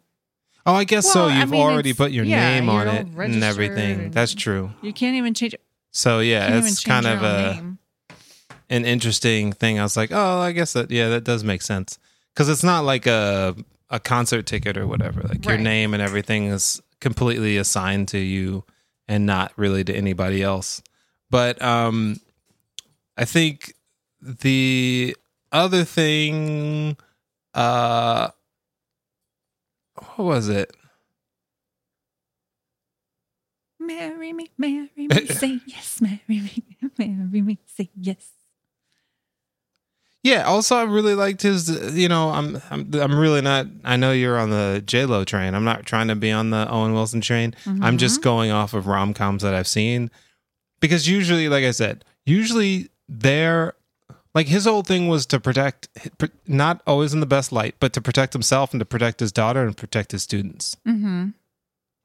[0.67, 1.27] Oh, I guess so.
[1.27, 4.01] Well, I You've mean, already put your yeah, name on it and everything.
[4.01, 4.71] and- That's true.
[4.83, 5.55] You can't even change.
[5.55, 5.61] It.
[5.91, 7.79] So yeah, it's kind of a name.
[8.71, 9.79] an interesting thing.
[9.79, 11.99] I was like, oh, I guess that yeah, that does make sense
[12.33, 13.55] because it's not like a
[13.91, 15.21] a concert ticket or whatever.
[15.23, 18.65] Like your name and everything is completely assigned to you
[19.07, 20.83] and not really to anybody else.
[21.31, 22.17] But um,
[23.19, 23.75] I think
[24.23, 25.15] the
[25.55, 26.97] other thing,
[27.55, 28.29] uh,
[29.95, 30.77] what was it?
[33.79, 36.01] Marry me, marry me, say yes.
[36.01, 36.65] Marry me,
[36.99, 38.31] marry me, say yes.
[40.23, 40.45] Yeah.
[40.45, 41.69] Also, I really liked his.
[41.95, 43.67] You know, I'm I'm I'm really not.
[43.85, 45.55] I know you're on the J Lo train.
[45.55, 47.55] I'm not trying to be on the Owen Wilson train.
[47.83, 50.11] I'm just going off of rom coms that I've seen,
[50.81, 53.75] because usually, like I said, usually they're
[54.35, 55.89] like his whole thing was to protect,
[56.47, 59.63] not always in the best light, but to protect himself and to protect his daughter
[59.65, 60.77] and protect his students.
[60.87, 61.29] Mm-hmm.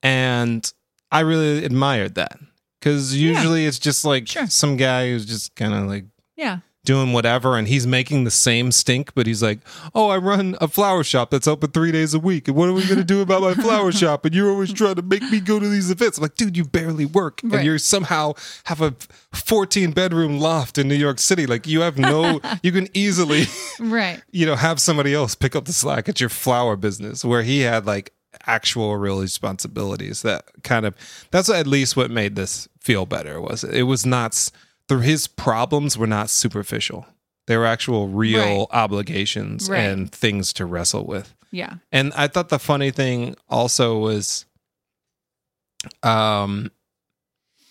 [0.04, 0.74] And
[1.12, 2.38] I really admired that
[2.80, 4.48] because usually it's just like Sure.
[4.48, 6.06] some guy who's just kind of like
[6.36, 6.60] Yeah.
[6.90, 9.60] Doing whatever and he's making the same stink but he's like
[9.94, 12.74] oh i run a flower shop that's open three days a week and what are
[12.74, 15.40] we going to do about my flower shop and you're always trying to make me
[15.40, 17.58] go to these events i'm like dude you barely work Right.
[17.58, 18.34] and you're somehow
[18.64, 18.96] have a
[19.34, 23.44] 14 bedroom loft in new york city like you have no you can easily
[23.80, 24.20] Right.
[24.32, 27.60] you know have somebody else pick up the slack at your flower business where he
[27.60, 28.14] had like
[28.48, 30.96] actual real responsibilities that kind of
[31.30, 34.50] that's at least what made this feel better was it, it was not
[34.90, 37.08] the, his problems were not superficial
[37.48, 38.68] they were actual real Right.
[38.74, 39.80] obligations Right.
[39.80, 41.76] and things to wrestle with Yeah.
[41.92, 44.46] And I thought the funny thing also was,
[46.04, 46.72] um,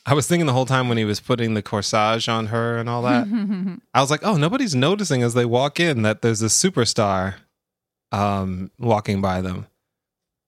[0.07, 2.89] I was thinking the whole time when he was putting the corsage on her and
[2.89, 3.27] all that.
[3.95, 7.35] I was like, oh, nobody's noticing as they walk in that there's a superstar
[8.11, 9.67] um, walking by them.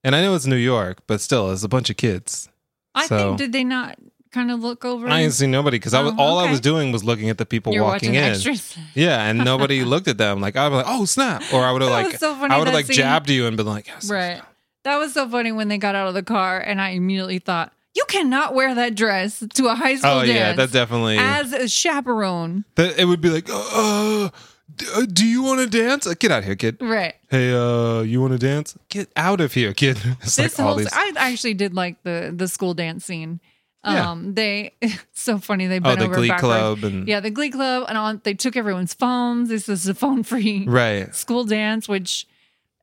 [0.02, 2.48] And I know it's New York, but still, there's a bunch of kids.
[2.94, 3.98] I So- think did they not
[4.32, 5.08] kind of look over?
[5.08, 6.50] I didn't see nobody because I was Oh, all I okay.
[6.52, 8.30] was doing was looking at the people You're walking watching in.
[8.32, 8.76] extras.
[8.94, 10.40] Yeah, and nobody looked at them.
[10.40, 12.54] Like I was like, oh snap, or I would have That like was so funny,
[12.54, 12.96] I would have like scene.
[12.96, 14.42] jabbed you and been like, yes, Right.
[14.84, 17.70] That was so funny when they got out of the car, and I immediately thought,
[17.94, 21.18] "You cannot wear that dress to a high school Oh dance yeah, that definitely.
[21.18, 24.30] as a chaperone." that it would be like, uh,
[24.74, 26.06] d- uh, do you want to dance?
[26.06, 26.78] Uh, Get out of here, kid.
[26.80, 27.14] Right.
[27.28, 28.74] Hey, uh, you want to dance?
[28.88, 29.98] Get out of here, kid.
[30.22, 30.88] It's This like all whole these.
[30.92, 33.40] I actually did like the the school dance scene.
[33.84, 34.10] Yeah.
[34.10, 35.66] Um, they it's so funny.
[35.66, 36.80] They oh, bent the over Glee backwards.
[36.80, 39.48] Club and Yeah, the Glee Club, and on they took everyone's phones.
[39.48, 42.26] This is a phone free right, school dance, which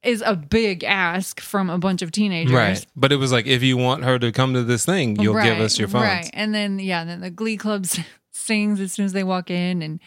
[0.04, 2.54] is a big ask from a bunch of teenagers.
[2.54, 2.86] right.
[2.96, 5.60] But it was like, if you want her to come to this thing, you'll give
[5.60, 6.04] us your phones.
[6.06, 6.30] Right.
[6.34, 7.86] And then yeah, then the Glee Club
[8.32, 10.00] sings as soon as they walk in, and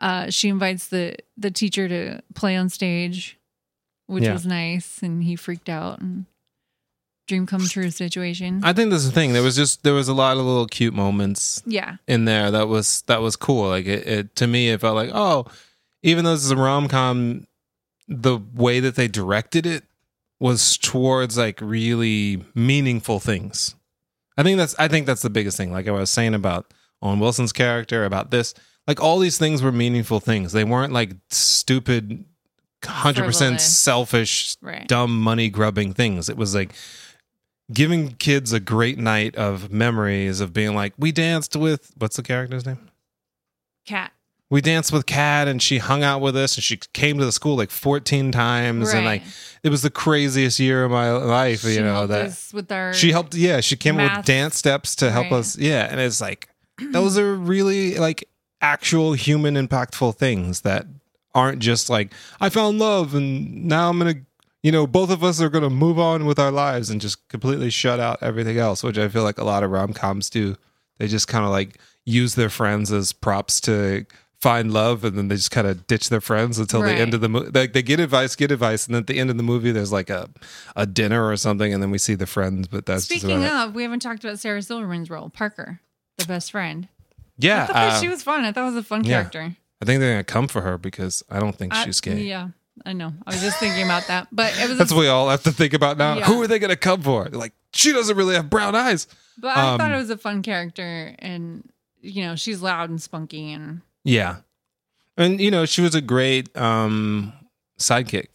[0.00, 3.38] uh, she invites the the teacher to play on stage,
[4.06, 4.32] which Yeah.
[4.32, 6.24] was nice, and he freaked out and
[7.26, 8.60] dream come true situation.
[8.62, 9.32] I think that's the thing.
[9.32, 11.96] There was just there was a lot of little cute moments yeah.
[12.06, 13.68] in there that was that was cool.
[13.68, 15.46] Like it, it to me, it felt like oh,
[16.02, 17.46] even though this is a rom com,
[18.08, 19.84] the way that they directed it
[20.40, 23.74] was towards like really meaningful things.
[24.36, 25.72] I think that's I think that's the biggest thing.
[25.72, 28.54] Like I was saying about Owen Wilson's character, about this,
[28.86, 30.52] like all these things were meaningful things.
[30.52, 32.24] They weren't like stupid,
[32.84, 34.86] hundred percent selfish, Right.
[34.88, 36.28] dumb money grubbing things.
[36.28, 36.74] It was like
[37.72, 42.22] giving kids a great night of memories of being like, we danced with what's the
[42.22, 42.90] character's name?
[43.86, 44.12] Kat.
[44.50, 47.32] We danced with Kat and she hung out with us and she came to the
[47.32, 49.22] school like 14 times and like
[49.62, 53.10] it was the craziest year of my life, She you know, that with our she
[53.10, 54.16] helped yeah, she came up math.
[54.18, 55.38] with dance steps to help Right.
[55.38, 55.56] us.
[55.58, 56.48] Yeah, and it's like
[56.92, 58.28] those are really like
[58.60, 60.86] actual human impactful things that
[61.34, 64.20] aren't just like I found love and now I'm going to
[64.64, 67.28] you know, both of us are going to move on with our lives and just
[67.28, 70.56] completely shut out everything else, which I feel like a lot of rom-coms do.
[70.96, 74.06] They just kind of like use their friends as props to
[74.40, 77.20] find love and then they just kind of ditch their friends until the end of
[77.20, 77.50] the movie.
[77.52, 79.92] Like they get advice, get advice, and then at the end of the movie there's
[79.92, 80.30] like a
[80.74, 83.66] a dinner or something and then we see the friends, but that's just Speaking about
[83.66, 83.68] it.
[83.68, 85.80] of, we haven't talked about Sarah Silverman's role, Parker,
[86.16, 86.88] the best friend.
[87.36, 88.44] Yeah, I thought uh, she was fun.
[88.44, 89.20] I thought it was a fun yeah.
[89.20, 89.56] character.
[89.82, 92.22] I think they're gonna come for her because I don't think I- she's gay.
[92.22, 92.48] Yeah,
[92.84, 93.12] I know.
[93.26, 94.78] I was just thinking about that, but it was.
[94.78, 96.16] That's a, what we all have to think about now.
[96.18, 96.24] Yeah.
[96.24, 97.28] Who are they gonna come for?
[97.28, 99.06] They're like, she doesn't really have brown eyes.
[99.38, 101.68] but I thought um, it was a fun character, and
[102.00, 104.36] you know, she's loud and spunky, and Yeah,
[105.16, 107.32] and you know she was a great um
[107.78, 108.28] sidekick.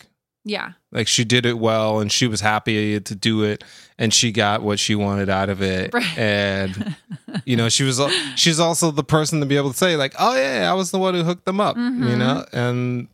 [0.46, 3.64] yeah, Like she did it well, and she was happy to do it,
[3.98, 5.94] and she got what she wanted out of it.
[5.94, 6.18] Right.
[6.18, 6.96] And
[7.46, 8.02] you know, she was
[8.36, 11.00] she's also the person to be able to say like, "Oh yeah, I was the
[11.00, 12.18] one who hooked them up," you Mhm.
[12.18, 12.46] know.
[12.54, 13.08] And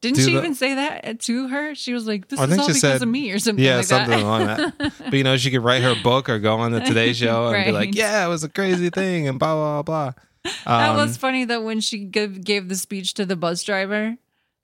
[0.00, 1.74] didn't she the- even say that to her?
[1.74, 3.64] She was like, "This I is think all she because said- of me," or something
[3.64, 4.22] yeah, like something that.
[4.22, 4.92] along that.
[5.04, 7.64] But you know, she could write her book or go on the Today Show and
[7.64, 10.12] be like, "Yeah, it was a crazy thing," and blah blah blah.
[10.66, 14.16] that Um, was funny that when she gave, gave the speech to the bus driver,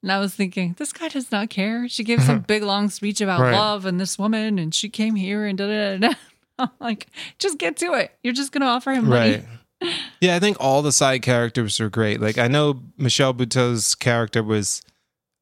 [0.03, 1.87] and I was thinking, this guy does not care.
[1.89, 3.53] She gave some big long speech about Right.
[3.53, 6.09] love and this woman, and she came here and da da da.
[6.09, 6.13] da.
[6.59, 7.07] I'm like,
[7.39, 8.11] just get to it.
[8.23, 9.43] You're just gonna offer him money.
[9.81, 9.91] right.
[10.19, 12.19] Yeah, I think all the side characters are great.
[12.19, 14.81] Like I know Michelle Buteau's character was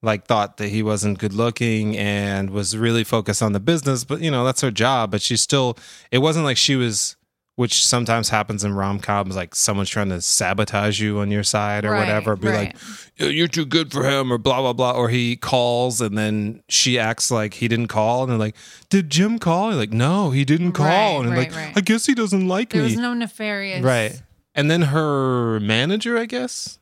[0.04, 4.22] like thought that he wasn't good looking and was really focused on the business, but
[4.22, 5.78] you know, that's her job, but she still
[6.12, 7.16] it wasn't like she was
[7.56, 11.90] which sometimes happens in rom-coms like someone's trying to sabotage you on your side or
[11.94, 12.76] Right, whatever be right.
[12.76, 16.62] like you're too good for him or blah blah blah or he calls and then
[16.70, 18.56] she acts like he didn't call and they're like
[18.92, 19.70] did jim call?
[19.72, 20.86] You're like no he didn't call.
[20.86, 22.90] Right, and right, like i guess he doesn't like There me.
[22.90, 23.84] was no nefarious.
[23.84, 24.22] right.
[24.54, 26.78] And then her manager i guess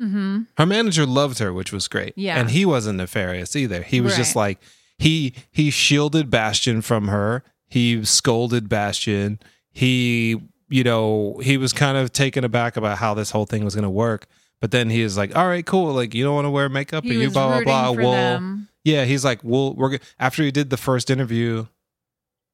[0.00, 0.42] Mm-hmm.
[0.56, 2.12] her manager loved her which was great.
[2.16, 2.38] Yeah.
[2.38, 3.82] and he wasn't nefarious either.
[3.82, 4.58] He was just like
[4.98, 7.42] he he shielded bastian from her.
[7.66, 9.38] He scolded bastian.
[9.72, 13.74] He you know he was kind of taken aback about how this whole thing was
[13.74, 14.26] going to work.
[14.60, 15.92] But then he is like all right cool.
[15.92, 17.90] Like you don't want to wear makeup He or you blah blah blah.
[17.92, 18.68] we'll them.
[18.84, 21.66] yeah he's like we'll we're go- after he did the first interview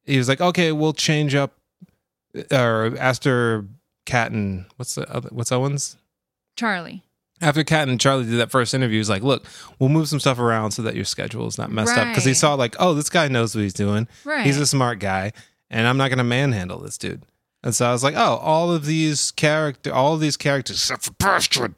[0.05, 1.53] he was like okay we'll change up
[2.51, 3.64] or after
[4.07, 5.97] Kat and what's the other what's Owens
[6.57, 7.04] Charlie.
[7.45, 9.45] After Kat and Charlie did that first interview, he's like, "Look,
[9.78, 12.34] we'll move some stuff around so that your schedule is not messed up." Because he
[12.34, 14.09] saw like, "Oh, this guy knows what he's doing.
[14.24, 14.45] Right.
[14.47, 15.32] He's a smart guy,
[15.70, 17.22] and I'm not going to manhandle this dude."
[17.62, 21.05] And so I was like, oh, all of these character, all of these characters, except
[21.05, 21.74] for Bastian,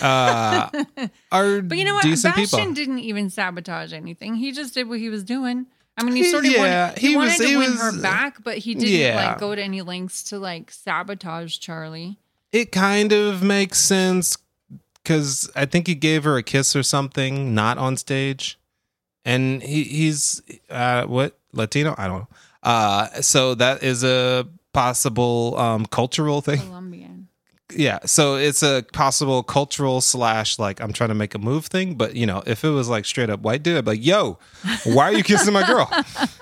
[0.00, 0.68] uh,
[1.32, 2.04] are But you know what?
[2.04, 2.72] Bastian people.
[2.72, 4.36] didn't even sabotage anything.
[4.36, 5.66] He just did what he was doing.
[5.98, 8.00] I mean, he sort of yeah, wanted, he, he wanted was- to win was- her
[8.00, 9.30] back, but he didn't Yeah.
[9.30, 12.18] like go to any lengths to like sabotage Charlie.
[12.52, 14.36] It kind of makes sense
[15.04, 18.58] because I think he gave her a kiss or something, not on stage,
[19.24, 21.94] and he he's uh, what Latino?
[21.96, 22.28] I don't know.
[22.62, 26.58] Uh, so that is a possible um, cultural thing.
[26.60, 27.28] Colombian.
[27.76, 31.94] yeah so it's a possible cultural slash like i'm trying to make a move thing
[31.94, 34.38] but you know if it was like straight up white dude i'd be like yo
[34.84, 35.88] why are you kissing my girl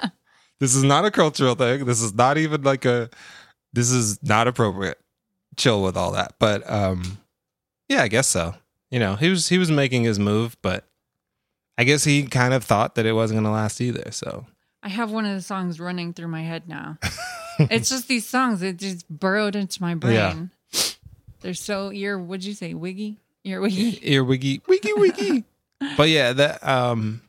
[0.60, 3.08] this is not a cultural thing this is not even like a
[3.72, 4.98] this is not appropriate
[5.56, 7.18] chill with all that but um
[7.92, 8.54] yeah i guess so
[8.90, 10.84] you know he was he was making his move but
[11.78, 14.46] i guess he kind of thought that it wasn't going to last either so
[14.82, 16.98] I have one of the songs running through my head now.
[17.58, 20.50] it's just these songs that just burrowed into my brain.
[21.40, 22.18] They're so ear.
[22.18, 22.74] What'd you say?
[22.74, 23.18] Wiggy?
[23.44, 23.98] Ear wiggy.
[24.02, 25.44] ear wiggy wiggy wiggy
[25.96, 27.22] but yeah that um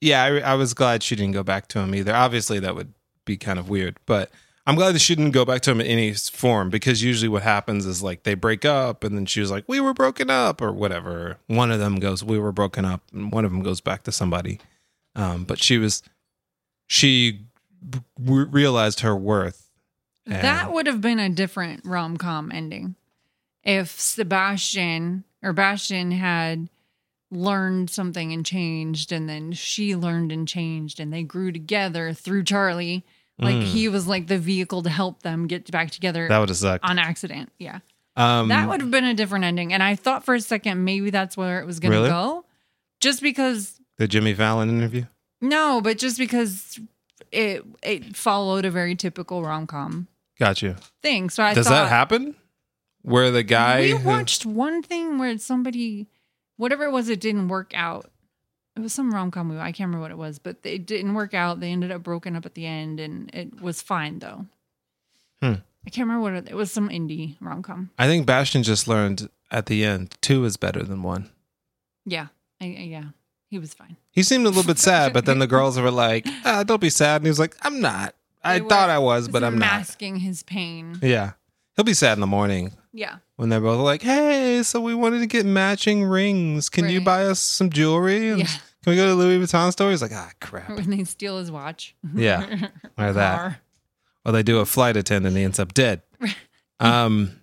[0.00, 2.94] yeah I, I was glad she didn't go back to him either obviously that would
[3.24, 4.30] be kind of weird but
[4.66, 7.42] i'm glad that she didn't go back to him in any form because usually what
[7.42, 10.62] happens is like they break up and then she was like we were broken up
[10.62, 11.38] or whatever.
[11.46, 14.12] One of them goes we were broken up and one of them goes back to
[14.12, 14.60] somebody.
[15.14, 16.02] Um but she was
[16.86, 17.46] she
[18.18, 19.70] w- realized her worth.
[20.26, 22.96] That would have been a different rom com ending
[23.62, 26.68] if Sebastian or Bastian had
[27.30, 32.44] learned something and changed, and then she learned and changed, and they grew together through
[32.44, 33.04] Charlie.
[33.38, 33.62] Like Mm.
[33.64, 36.84] he was like the vehicle to help them get back together that would have sucked
[36.84, 37.50] on accident.
[37.58, 37.80] Yeah.
[38.16, 39.72] um that would have been a different ending.
[39.72, 42.10] And I thought for a second maybe that's where it was going to Really?
[42.10, 42.44] go.
[43.00, 45.06] Just because, the jimmy fallon interview
[45.40, 46.78] no, but just because
[47.32, 50.06] it it followed a very typical rom com
[50.38, 51.28] got you thing.
[51.28, 52.36] So I Does thought, that happen?
[53.02, 56.06] Where the guy We who- watched one thing where somebody,
[56.56, 58.10] whatever it was, it didn't work out.
[58.76, 59.60] It was some rom com movie.
[59.60, 61.60] I can't remember what it was, but it didn't work out.
[61.60, 64.46] They ended up broken up at the end, and it was fine though.
[65.40, 65.54] Hmm.
[65.86, 66.72] I can't remember what it, it was.
[66.72, 67.90] Some indie rom com.
[67.98, 71.30] I think Bastian just learned at the end two is better than one.
[72.04, 72.28] Yeah,
[72.60, 73.04] I, I- yeah,
[73.48, 73.96] he was fine.
[74.10, 76.90] He seemed a little bit sad, but then the girls were like, ah, "Don't be
[76.90, 78.14] sad," and he was like, "I'm not.
[78.42, 80.98] I They were- thought I was, but I'm not." masking his pain.
[81.00, 81.32] Yeah,
[81.76, 85.18] he'll be sad in the morning Yeah, when they're both like, "Hey, so we wanted
[85.18, 86.68] to get matching rings.
[86.68, 87.04] Can you Right.
[87.04, 88.30] buy us some jewelry?
[88.30, 88.46] And yeah.
[88.84, 91.50] Can we go to Louis Vuitton store?" He's like, "Ah, crap." When they steal his
[91.50, 91.96] watch.
[92.14, 93.36] Yeah, or that.
[93.36, 93.58] Car.
[94.24, 96.02] Or they do a flight attendant, and he ends up dead.
[96.80, 97.40] Um,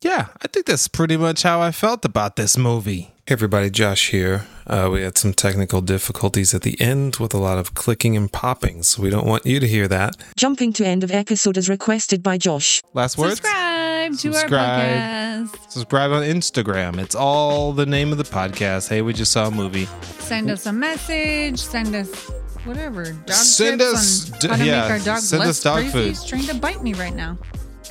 [0.00, 3.12] yeah, I think that's pretty much how I felt about this movie.
[3.26, 4.46] Hey everybody, Josh here.
[4.68, 8.30] Uh, we had some technical difficulties at the end with a lot of clicking and
[8.32, 10.16] popping, so we don't want you to hear that.
[10.36, 12.82] Jumping to end of episode as requested by Josh.
[12.94, 13.36] Last words?
[13.40, 14.52] Subscribe to Subscribe.
[14.52, 15.70] our podcast.
[15.72, 16.98] Subscribe on Instagram.
[16.98, 18.88] It's all the name of the podcast.
[18.88, 19.86] Hey, we just saw a movie.
[20.20, 21.58] Send us a message.
[21.58, 22.28] Send us
[22.64, 23.10] whatever.
[23.10, 25.62] Dog Send tips us- on d- how to yeah, make our dog send less us
[25.64, 25.90] dog crazy.
[25.92, 26.06] food.
[26.08, 27.36] He's trying to bite me right now.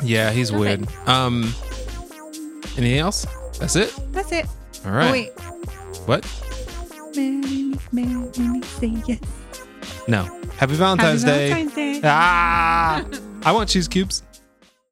[0.01, 0.59] Yeah, he's Okay.
[0.59, 0.87] weird.
[1.07, 1.53] Um,
[2.77, 3.27] anything else?
[3.59, 3.93] That's it.
[4.13, 4.45] That's it.
[4.85, 5.11] All right.
[5.11, 5.31] Wait.
[6.05, 6.25] What?
[7.15, 9.19] Marry me, say yes.
[10.07, 10.23] No.
[10.57, 11.49] Happy Valentine's Happy Day.
[11.49, 12.01] Valentine's Day.
[12.03, 13.03] Ah,
[13.43, 14.21] I want cheese cubes.